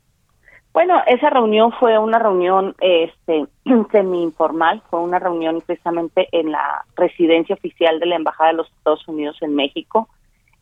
[0.77, 3.47] Bueno, esa reunión fue una reunión este,
[3.91, 8.67] semi informal, fue una reunión precisamente en la residencia oficial de la Embajada de los
[8.67, 10.07] Estados Unidos en México,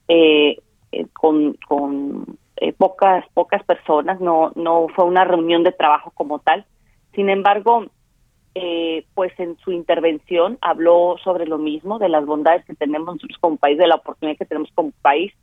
[0.07, 0.57] eh,
[0.93, 6.39] eh, con, con eh, pocas pocas personas, no no fue una reunión de trabajo como
[6.39, 6.65] tal.
[7.13, 7.83] Sin embargo,
[8.53, 13.37] eh, pues en su intervención habló sobre lo mismo, de las bondades que tenemos nosotros
[13.41, 15.33] como país, de la oportunidad que tenemos como país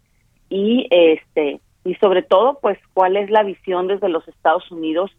[0.48, 5.10] y este y sobre todo, pues cuál es la visión desde los Estados Unidos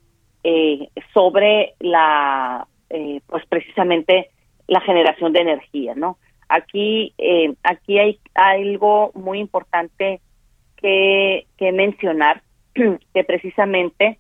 [0.43, 4.29] eh, sobre la eh, pues precisamente
[4.67, 6.17] la generación de energía, ¿no?
[6.47, 10.21] Aquí eh, aquí hay algo muy importante
[10.77, 12.43] que, que mencionar
[12.73, 14.19] que precisamente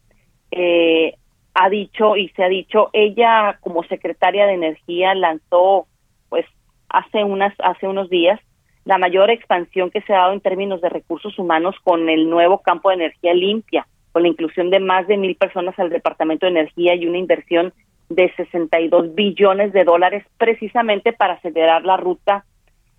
[0.51, 1.15] eh,
[1.53, 5.87] ha dicho y se ha dicho ella como secretaria de energía lanzó
[6.29, 6.45] pues
[6.89, 8.39] hace unas hace unos días
[8.85, 12.59] la mayor expansión que se ha dado en términos de recursos humanos con el nuevo
[12.59, 16.51] campo de energía limpia con la inclusión de más de mil personas al departamento de
[16.51, 17.73] energía y una inversión
[18.09, 22.45] de 62 billones de dólares precisamente para acelerar la ruta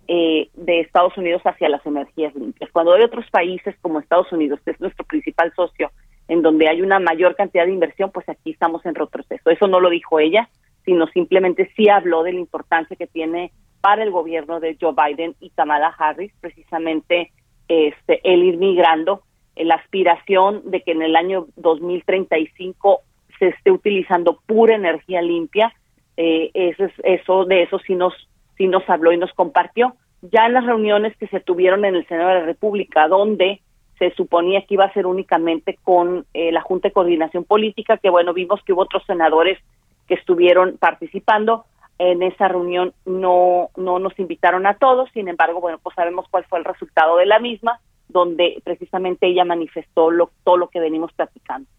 [0.07, 2.69] eh, de Estados Unidos hacia las energías limpias.
[2.71, 5.89] Cuando hay otros países como Estados Unidos, que es nuestro principal socio,
[6.27, 9.49] en donde hay una mayor cantidad de inversión, pues aquí estamos en retroceso.
[9.49, 10.49] Eso no lo dijo ella,
[10.83, 13.51] sino simplemente sí habló de la importancia que tiene
[13.85, 17.31] para el gobierno de Joe Biden y Kamala Harris, precisamente
[17.67, 19.21] este, el ir migrando,
[19.55, 23.01] eh, la aspiración de que en el año 2035
[23.37, 25.71] se esté utilizando pura energía limpia,
[26.17, 28.15] eh, eso, es, eso de eso sí nos,
[28.57, 29.93] sí nos habló y nos compartió.
[30.23, 33.61] Ya en las reuniones que se tuvieron en el Senado de la República, donde
[33.99, 38.09] se suponía que iba a ser únicamente con eh, la Junta de Coordinación Política, que
[38.09, 39.59] bueno, vimos que hubo otros senadores
[40.07, 41.65] que estuvieron participando.
[41.97, 46.43] En esa reunión no, no nos invitaron a todos, sin embargo, bueno, pues sabemos cuál
[46.45, 47.79] fue el resultado de la misma,
[48.09, 51.69] donde precisamente ella manifestó lo, todo lo que venimos platicando.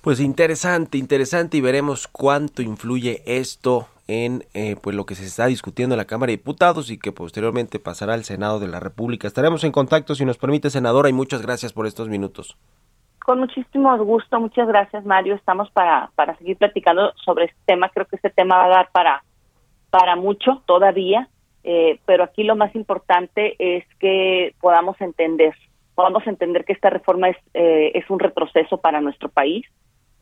[0.00, 5.46] Pues interesante, interesante y veremos cuánto influye esto en eh, pues lo que se está
[5.46, 9.28] discutiendo en la Cámara de Diputados y que posteriormente pasará al Senado de la República.
[9.28, 12.56] Estaremos en contacto si nos permite, senadora, y muchas gracias por estos minutos.
[13.24, 15.34] Con muchísimo gusto, muchas gracias Mario.
[15.34, 17.88] Estamos para, para seguir platicando sobre este tema.
[17.88, 19.22] Creo que este tema va a dar para,
[19.90, 21.28] para mucho todavía,
[21.62, 25.54] eh, pero aquí lo más importante es que podamos entender,
[25.94, 29.64] podamos entender que esta reforma es, eh, es un retroceso para nuestro país,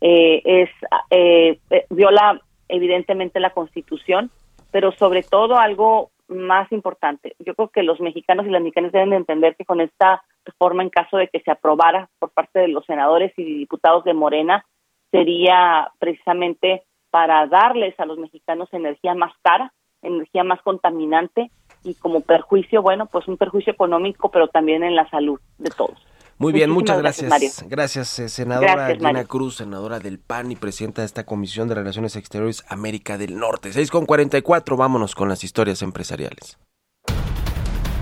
[0.01, 0.71] eh, es
[1.11, 4.31] eh, eh, viola evidentemente la Constitución,
[4.71, 7.35] pero sobre todo algo más importante.
[7.39, 10.83] Yo creo que los mexicanos y las mexicanas deben de entender que con esta reforma,
[10.83, 14.65] en caso de que se aprobara por parte de los senadores y diputados de Morena,
[15.11, 19.73] sería precisamente para darles a los mexicanos energía más cara,
[20.03, 21.51] energía más contaminante
[21.83, 26.10] y como perjuicio, bueno, pues un perjuicio económico, pero también en la salud de todos.
[26.41, 27.29] Muy bien, muchas gracias.
[27.29, 27.51] Mario.
[27.67, 29.29] Gracias, eh, senadora Gracias, Gina Mario.
[29.29, 33.75] Cruz, senadora del PAN y presidenta de esta Comisión de Relaciones Exteriores América del Norte.
[33.75, 36.57] 6 con 44, vámonos con las historias empresariales.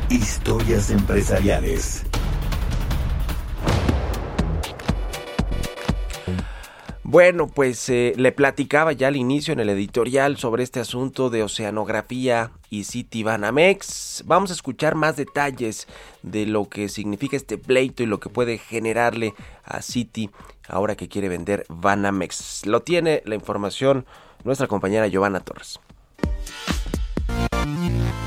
[0.09, 2.05] Historias empresariales.
[7.11, 11.43] Bueno, pues eh, le platicaba ya al inicio en el editorial sobre este asunto de
[11.43, 14.25] oceanografía y City Banamex.
[14.27, 15.89] Vamos a escuchar más detalles
[16.23, 19.33] de lo que significa este pleito y lo que puede generarle
[19.65, 20.29] a City
[20.69, 22.67] ahora que quiere vender Banamex.
[22.67, 24.05] Lo tiene la información
[24.45, 25.81] nuestra compañera Giovanna Torres.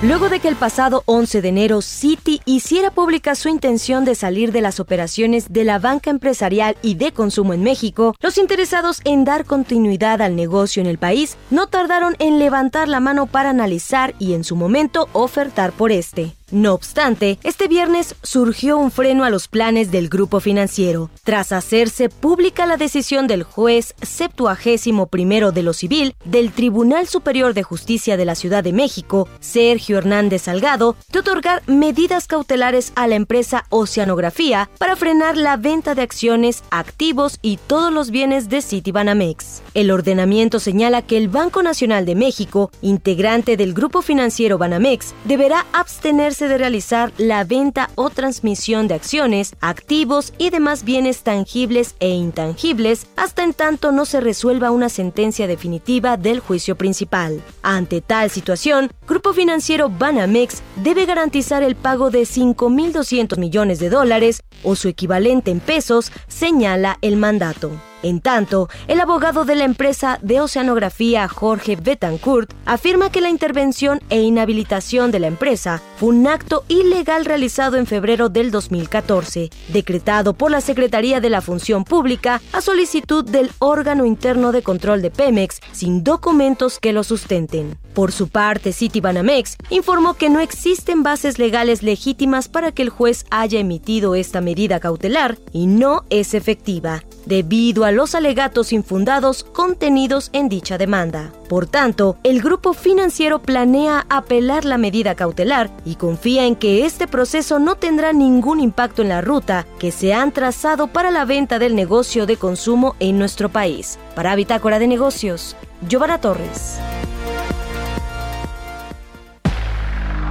[0.03, 4.51] Luego de que el pasado 11 de enero Citi hiciera pública su intención de salir
[4.51, 9.25] de las operaciones de la banca empresarial y de consumo en México, los interesados en
[9.25, 14.15] dar continuidad al negocio en el país no tardaron en levantar la mano para analizar
[14.17, 16.33] y en su momento ofertar por este.
[16.51, 22.09] No obstante, este viernes surgió un freno a los planes del grupo financiero, tras hacerse
[22.09, 28.17] pública la decisión del juez septuagésimo primero de lo civil del Tribunal Superior de Justicia
[28.17, 33.65] de la Ciudad de México, Sergio Hernández Salgado, de otorgar medidas cautelares a la empresa
[33.69, 39.61] Oceanografía para frenar la venta de acciones, activos y todos los bienes de Citibanamex.
[39.73, 45.65] El ordenamiento señala que el Banco Nacional de México, integrante del grupo financiero Banamex, deberá
[45.71, 52.09] abstenerse de realizar la venta o transmisión de acciones, activos y demás bienes tangibles e
[52.09, 57.41] intangibles hasta en tanto no se resuelva una sentencia definitiva del juicio principal.
[57.61, 64.43] Ante tal situación, Grupo Financiero Banamex debe garantizar el pago de 5.200 millones de dólares
[64.63, 67.71] o su equivalente en pesos, señala el mandato.
[68.03, 74.01] En tanto, el abogado de la empresa de oceanografía Jorge Betancourt afirma que la intervención
[74.09, 80.33] e inhabilitación de la empresa fue un acto ilegal realizado en febrero del 2014, decretado
[80.33, 85.11] por la Secretaría de la Función Pública a solicitud del órgano interno de control de
[85.11, 87.77] Pemex sin documentos que lo sustenten.
[87.93, 93.25] Por su parte, Citibanamex informó que no existen bases legales legítimas para que el juez
[93.29, 100.29] haya emitido esta medida cautelar y no es efectiva, debido a los alegatos infundados contenidos
[100.33, 101.31] en dicha demanda.
[101.49, 107.07] Por tanto, el grupo financiero planea apelar la medida cautelar y confía en que este
[107.07, 111.59] proceso no tendrá ningún impacto en la ruta que se han trazado para la venta
[111.59, 113.99] del negocio de consumo en nuestro país.
[114.15, 115.55] Para Bitácora de Negocios,
[115.87, 116.79] Giovanna Torres.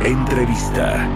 [0.02, 1.06] Entrevista.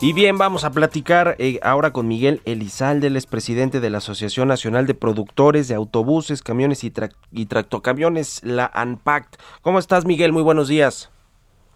[0.00, 3.98] Y bien, vamos a platicar eh, ahora con Miguel Elizalde, el es presidente de la
[3.98, 6.92] Asociación Nacional de Productores de Autobuses, Camiones y,
[7.32, 9.42] y Tractocamiones, la ANPACT.
[9.60, 10.32] ¿Cómo estás, Miguel?
[10.32, 11.10] Muy buenos días.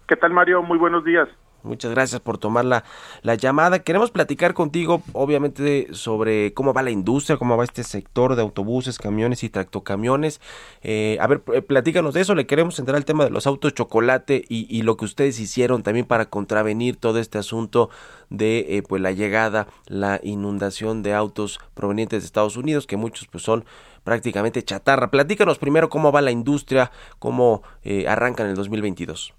[0.07, 0.63] ¿Qué tal, Mario?
[0.63, 1.27] Muy buenos días.
[1.63, 2.83] Muchas gracias por tomar la,
[3.21, 3.79] la llamada.
[3.79, 8.99] Queremos platicar contigo, obviamente, sobre cómo va la industria, cómo va este sector de autobuses,
[8.99, 10.41] camiones y tractocamiones.
[10.81, 12.35] Eh, a ver, eh, platícanos de eso.
[12.35, 15.83] Le queremos entrar al tema de los autos chocolate y, y lo que ustedes hicieron
[15.83, 17.89] también para contravenir todo este asunto
[18.29, 23.27] de eh, pues la llegada, la inundación de autos provenientes de Estados Unidos, que muchos
[23.27, 23.63] pues son
[24.03, 25.09] prácticamente chatarra.
[25.09, 29.33] Platícanos primero cómo va la industria, cómo eh, arranca en el 2022.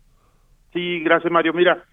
[0.73, 1.53] Sí, gracias, Mario.
[1.53, 1.85] Mira,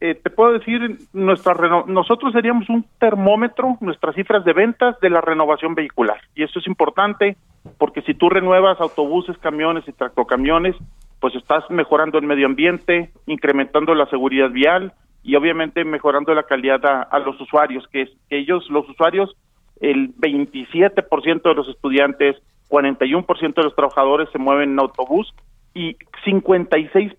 [0.00, 1.54] eh, te puedo decir, nuestra
[1.86, 6.20] nosotros seríamos un termómetro, nuestras cifras de ventas de la renovación vehicular.
[6.34, 7.36] Y esto es importante
[7.76, 10.74] porque si tú renuevas autobuses, camiones y tractocamiones,
[11.20, 16.84] pues estás mejorando el medio ambiente, incrementando la seguridad vial y obviamente mejorando la calidad
[16.86, 19.36] a, a los usuarios, que, es, que ellos, los usuarios,
[19.80, 22.36] el 27% de los estudiantes,
[22.70, 25.34] 41% de los trabajadores se mueven en autobús
[25.74, 27.16] y 56%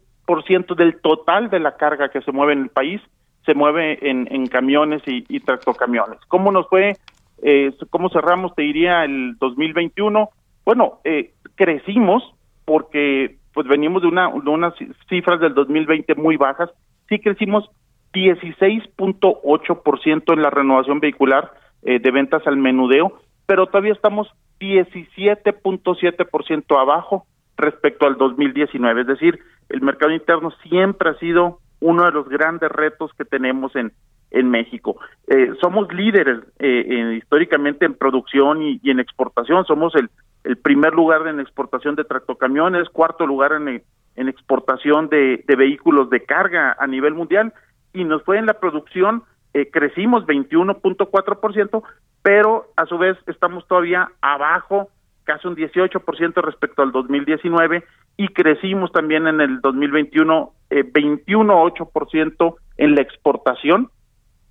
[0.76, 3.02] del total de la carga que se mueve en el país
[3.46, 6.20] se mueve en, en camiones y, y tractocamiones.
[6.28, 6.98] ¿Cómo nos fue?
[7.42, 10.30] Eh, ¿Cómo cerramos, te diría, el 2021?
[10.64, 12.24] Bueno, eh, crecimos
[12.66, 14.74] porque pues venimos de, una, de unas
[15.10, 16.70] cifras del 2020 muy bajas.
[17.10, 17.70] Sí crecimos
[18.14, 21.54] 16.8% en la renovación vehicular
[21.84, 24.28] eh, de ventas al menudeo, pero todavía estamos
[24.60, 27.26] 17.7% abajo
[27.58, 29.02] respecto al 2019.
[29.02, 29.40] Es decir,
[29.74, 33.92] el mercado interno siempre ha sido uno de los grandes retos que tenemos en,
[34.32, 34.98] en México.
[35.28, 39.66] Eh, somos líderes eh, en- históricamente en producción y, y en exportación.
[39.66, 40.10] Somos el,
[40.44, 43.82] el primer lugar en exportación de tractocamiones, cuarto lugar en,
[44.16, 47.54] en exportación de, de vehículos de carga a nivel mundial
[47.94, 51.84] y nos fue en la producción, eh, crecimos 21.4%,
[52.22, 54.90] pero a su vez estamos todavía abajo,
[55.24, 57.84] casi un 18% respecto al 2019
[58.18, 63.90] y crecimos también en el 2021 eh, 21.8% en la exportación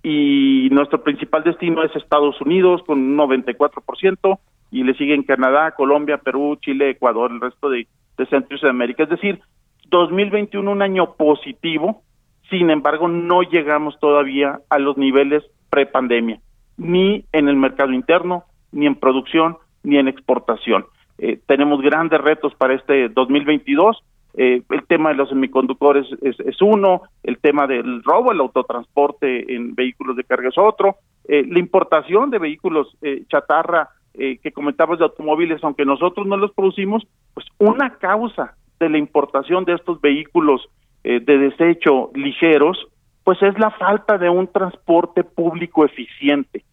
[0.03, 4.39] y nuestro principal destino es Estados Unidos con un 94%
[4.71, 7.87] y le siguen Canadá, Colombia, Perú, Chile, Ecuador, el resto de,
[8.17, 9.03] de Centro y Sudamérica.
[9.03, 9.41] Es decir,
[9.89, 12.01] 2021 un año positivo,
[12.49, 16.39] sin embargo no llegamos todavía a los niveles prepandemia,
[16.77, 20.85] ni en el mercado interno, ni en producción, ni en exportación.
[21.21, 24.03] Eh, tenemos grandes retos para este 2022.
[24.33, 29.75] Eh, el tema de los semiconductores es, uno, el tema del robo, el autotransporte en
[29.75, 30.97] vehículos de carga es otro,
[31.27, 36.37] eh, la importación de vehículos eh, chatarra eh, que comentabas de automóviles, aunque nosotros no
[36.37, 40.67] los producimos, pues una causa de la importación de estos vehículos
[41.03, 42.87] eh, de desecho ligeros,
[43.23, 46.65] pues es la falta de un transporte público eficiente,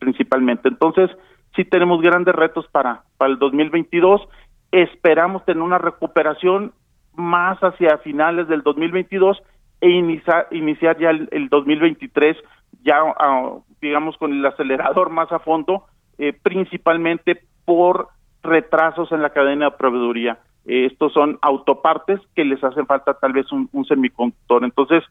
[0.00, 0.68] principalmente.
[0.68, 1.10] Entonces,
[1.54, 4.22] sí tenemos grandes retos para, para el 2022.
[4.70, 6.72] Esperamos tener una recuperación
[7.14, 9.42] más hacia finales del 2022
[9.80, 12.36] e iniciar, iniciar ya el, el 2023
[12.84, 15.84] ya ah, digamos con el acelerador más a fondo,
[16.18, 18.08] eh, principalmente por
[18.42, 20.38] retrasos en la cadena de proveeduría.
[20.66, 24.64] Eh, estos son autopartes que les hacen falta tal vez un, un semiconductor.
[24.64, 25.04] Entonces,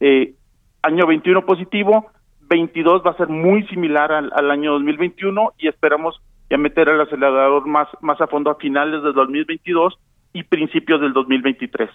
[0.00, 0.34] eh,
[0.82, 2.06] año 21 positivo,
[2.48, 6.20] 22 va a ser muy similar al, al año 2021 y esperamos
[6.50, 9.98] ya meter el acelerador más, más a fondo a finales del 2022
[10.32, 11.90] y principios del 2023.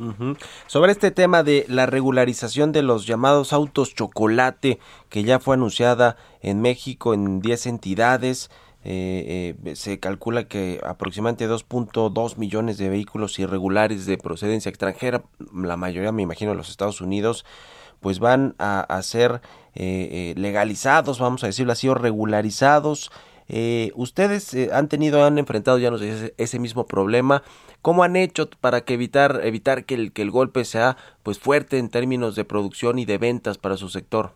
[0.00, 0.36] Ujú.
[0.66, 4.78] Sobre este tema de la regularización de los llamados autos chocolate,
[5.10, 8.50] que ya fue anunciada en México en 10 entidades,
[8.82, 15.22] eh, eh, se calcula que aproximadamente 2.2 millones de vehículos irregulares de procedencia extranjera,
[15.54, 17.44] la mayoría me imagino de los Estados Unidos,
[18.00, 19.40] pues van a, ser
[19.74, 23.10] eh, eh, legalizados, vamos a decirlo así, o regularizados.
[23.52, 25.90] Eh, ustedes eh, han tenido, han enfrentado ya
[26.38, 27.42] ese mismo problema.
[27.82, 31.78] ¿Cómo han hecho para que evitar evitar que el que el golpe sea pues fuerte
[31.78, 34.32] en términos de producción y de ventas para su sector?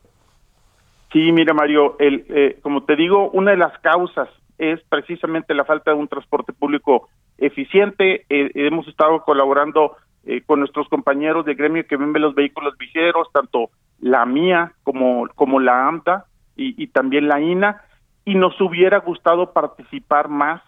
[1.12, 5.64] Sí, mira Mario, el, eh, como te digo, una de las causas es precisamente la
[5.64, 7.08] falta de un transporte público
[7.38, 8.24] eficiente.
[8.28, 9.96] Eh, hemos estado colaborando
[10.26, 13.70] eh, con nuestros compañeros de gremio que venden los vehículos ligeros, tanto
[14.00, 17.82] la mía como, como la AMTA y, y también la INA,
[18.24, 20.62] y nos hubiera gustado participar más,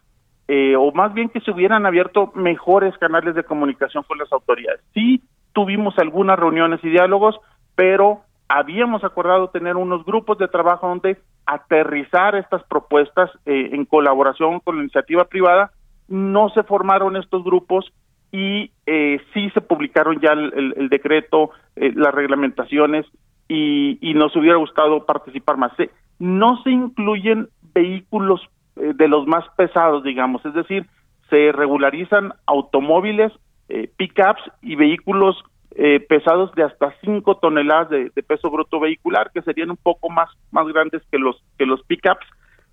[0.48, 4.80] eh, o más bien que se hubieran abierto mejores canales de comunicación con las autoridades.
[4.94, 7.36] Sí, tuvimos algunas reuniones y diálogos,
[7.74, 14.60] pero habíamos acordado tener unos grupos de trabajo donde aterrizar estas propuestas eh, en colaboración
[14.60, 15.70] con la iniciativa privada.
[16.08, 17.92] No se formaron estos grupos
[18.32, 23.06] y eh, sí se publicaron ya el, el- el decreto, eh, las reglamentaciones
[23.48, 25.72] y, y nos hubiera gustado participar más.
[25.76, 28.40] Se- no se incluyen vehículos
[28.76, 30.86] eh, de los más pesados, digamos, es decir,
[31.30, 33.32] se regularizan automóviles,
[33.68, 35.36] eh, pickups y vehículos
[35.78, 40.08] eh, pesados de hasta 5 toneladas de, de peso bruto vehicular, que serían un poco
[40.08, 42.24] más, más grandes que los, que los pickups.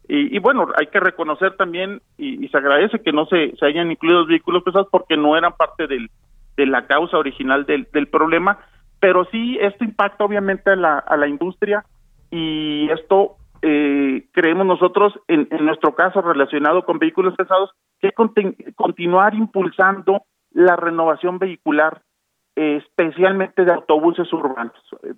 [0.08, 3.92] Y, y bueno, hay que reconocer también, y, se agradece que no se, se hayan
[3.92, 8.60] incluido los vehículos pesados porque no eran parte de la causa original del, del problema,
[9.00, 11.86] pero sí esto impacta obviamente a la, a la industria
[12.32, 18.76] y esto eh, creemos nosotros, en, en nuestro caso relacionado con vehículos pesados, que contin-
[18.76, 22.02] continuar impulsando la renovación vehicular,
[22.56, 24.74] eh, especialmente de autobuses urbanos,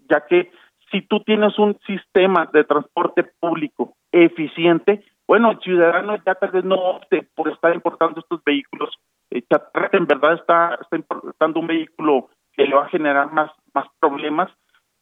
[0.09, 0.51] ya que
[0.91, 6.63] si tú tienes un sistema de transporte público eficiente, bueno, el ciudadano ya tal vez
[6.63, 8.89] no opte por estar importando estos vehículos
[9.31, 9.43] eh,
[9.91, 13.51] en verdad está, importando un vehículo que le va a generar más,
[13.99, 14.49] problemas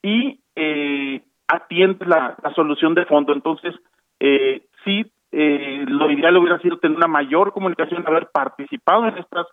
[0.01, 3.34] y eh, atiende la, solución de fondo.
[3.34, 3.76] Entonces,
[4.20, 9.47] eh, sí, eh, lo ideal hubiera sido tener una mayor comunicación, haber participado en estas,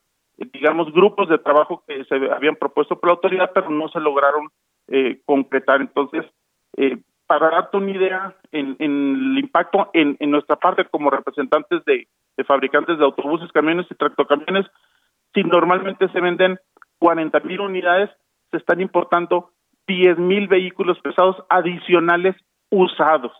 [0.52, 4.48] digamos, grupos de trabajo que se habían propuesto por la autoridad, pero no se lograron
[4.88, 5.80] eh, concretar.
[5.80, 6.24] Entonces,
[6.76, 6.98] eh,
[7.30, 12.08] para darte una idea en, en el impacto en, en nuestra parte como representantes de,
[12.36, 14.66] de fabricantes de autobuses, camiones y tractocamiones,
[15.32, 16.58] si normalmente se venden
[16.98, 18.10] 40 mil unidades,
[18.50, 19.52] se están importando
[19.86, 22.34] 10 mil vehículos pesados adicionales
[22.68, 23.30] usados.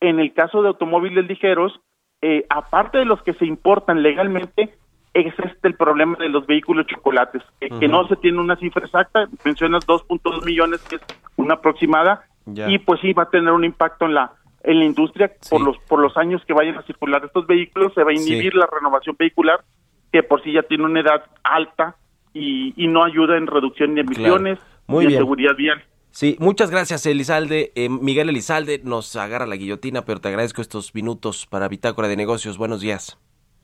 [0.00, 1.80] En el caso de automóviles ligeros,
[2.20, 4.76] eh, aparte de los que se importan legalmente,
[5.14, 8.84] es este el problema de los vehículos chocolates, que, que no se tiene una cifra
[8.84, 11.02] exacta, mencionas 2.2 millones, que es
[11.36, 12.70] una aproximada, Ya.
[12.70, 14.32] y pues sí va a tener un impacto en la
[14.62, 18.02] en la industria por los por los años que vayan a circular estos vehículos, se
[18.02, 18.58] va a inhibir Sí.
[18.58, 19.60] la renovación vehicular,
[20.12, 21.96] que por sí ya tiene una edad alta
[22.32, 25.82] y, y no ayuda en reducción de emisiones Muy y en seguridad vial.
[26.10, 27.72] Sí, muchas gracias Elizalde.
[27.74, 32.16] Eh, Miguel Elizalde nos agarra la guillotina, pero te agradezco estos minutos para Bitácora de
[32.16, 32.56] Negocios.
[32.56, 33.18] Buenos días.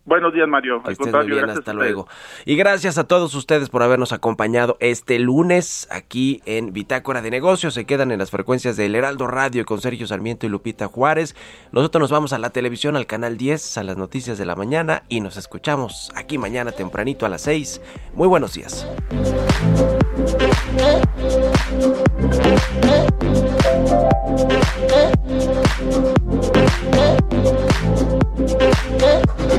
[0.05, 0.83] Buenos días, Mario.
[0.83, 2.09] Que Al estés muy bien, hasta luego.
[2.47, 7.75] Y gracias a todos ustedes por habernos acompañado este lunes aquí en Bitácora de Negocios.
[7.75, 11.37] Se quedan en las frecuencias del Heraldo Radio con Sergio Sarmiento y Lupita Juárez.
[11.71, 15.03] Nosotros nos vamos a la televisión, al canal 10, a las noticias de la mañana
[15.09, 17.83] y nos escuchamos aquí mañana tempranito a las 6.
[18.15, 18.87] Muy buenos días.